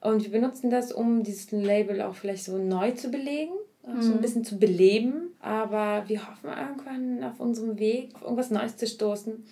[0.00, 3.52] Und wir benutzen das, um dieses Label auch vielleicht so neu zu belegen,
[3.86, 4.02] mhm.
[4.02, 4.20] so ein mhm.
[4.20, 5.30] bisschen zu beleben.
[5.40, 9.44] Aber wir hoffen irgendwann auf unserem Weg, auf irgendwas Neues zu stoßen.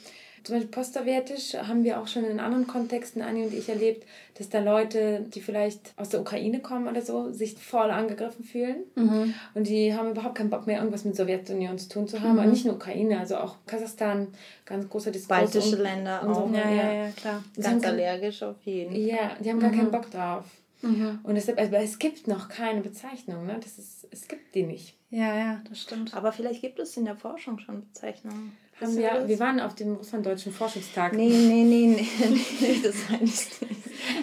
[0.43, 4.07] Zum Beispiel postsowjetisch haben wir auch schon in anderen Kontexten, Anni und ich, erlebt,
[4.39, 8.85] dass da Leute, die vielleicht aus der Ukraine kommen oder so, sich voll angegriffen fühlen.
[8.95, 9.35] Mhm.
[9.55, 12.33] Und die haben überhaupt keinen Bock mehr, irgendwas mit Sowjetunion zu tun zu haben.
[12.33, 12.39] Mhm.
[12.39, 14.29] Aber nicht nur Ukraine, also auch Kasachstan,
[14.65, 15.53] ganz großer Diskurs.
[15.53, 16.49] Baltische und, Länder und auch.
[16.49, 16.55] So.
[16.55, 17.45] Ja, ja, ja, klar.
[17.61, 19.01] Ganz allergisch auf jeden Fall.
[19.01, 19.63] Ja, die haben mhm.
[19.63, 20.45] gar keinen Bock drauf.
[20.83, 21.19] Mhm.
[21.23, 23.59] Und deshalb, also es gibt noch keine Bezeichnung, ne?
[23.63, 24.95] Das ist, es gibt die nicht.
[25.11, 26.15] Ja, ja, das stimmt.
[26.15, 28.57] Aber vielleicht gibt es in der Forschung schon Bezeichnungen.
[28.81, 31.13] Haben wir, wir waren auf dem russlanddeutschen Forschungstag.
[31.13, 32.07] Nee, nee, nee, nee,
[32.61, 33.81] nee das meine ich nicht.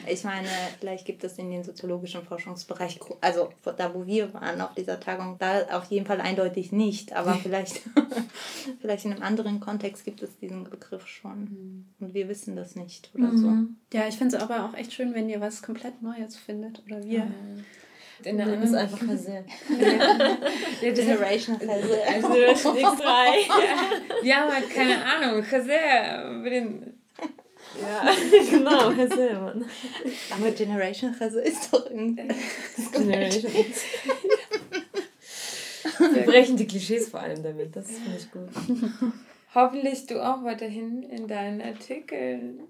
[0.09, 0.47] Ich meine,
[0.79, 5.37] vielleicht gibt es in den soziologischen Forschungsbereich, also da wo wir waren auf dieser Tagung,
[5.39, 7.81] da auf jeden Fall eindeutig nicht, aber vielleicht,
[8.81, 11.85] vielleicht in einem anderen Kontext gibt es diesen Begriff schon mhm.
[11.99, 13.37] und wir wissen das nicht oder mhm.
[13.37, 13.97] so.
[13.97, 17.03] Ja, ich finde es aber auch echt schön, wenn ihr was komplett Neues findet oder
[17.03, 17.25] wir.
[17.25, 17.65] Mhm.
[18.23, 19.45] In der anderen ist einfach Chazir.
[20.81, 22.01] ja, Generation Chazir.
[22.07, 23.03] Also X3.
[24.23, 25.43] Wir haben halt keine Ahnung.
[25.43, 26.77] Chazir.
[27.81, 28.11] Ja,
[28.49, 29.65] genau, Chazir, Mann.
[30.31, 32.27] Aber Generation Chazir ist doch irgendwie.
[32.91, 33.81] Generation X.
[36.13, 37.75] Wir brechen die Klischees vor allem damit.
[37.75, 38.49] Das finde ich gut.
[39.55, 42.61] Hoffentlich du auch weiterhin in deinen Artikeln.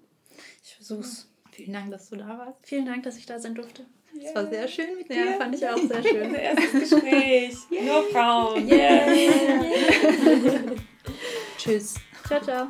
[0.63, 1.27] Ich versuch's.
[1.51, 2.59] Vielen Dank, dass du da warst.
[2.61, 3.85] Vielen Dank, dass ich da sein durfte.
[4.23, 5.25] Es war sehr schön mit dir.
[5.25, 6.27] Ja, fand ich auch sehr schön.
[6.27, 7.55] Unser erstes Gespräch.
[7.71, 7.83] Yeah.
[7.83, 8.67] Nur Frauen.
[8.77, 9.07] Yeah.
[11.57, 11.95] Tschüss.
[12.27, 12.67] Ciao, ciao.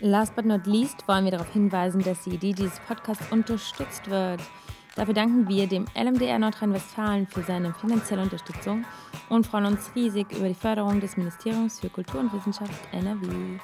[0.00, 4.40] Last but not least wollen wir darauf hinweisen, dass die Idee dieses Podcasts unterstützt wird.
[4.94, 8.84] Dafür danken wir dem LMDR Nordrhein-Westfalen für seine finanzielle Unterstützung
[9.28, 13.58] und freuen uns riesig über die Förderung des Ministeriums für Kultur und Wissenschaft NRW.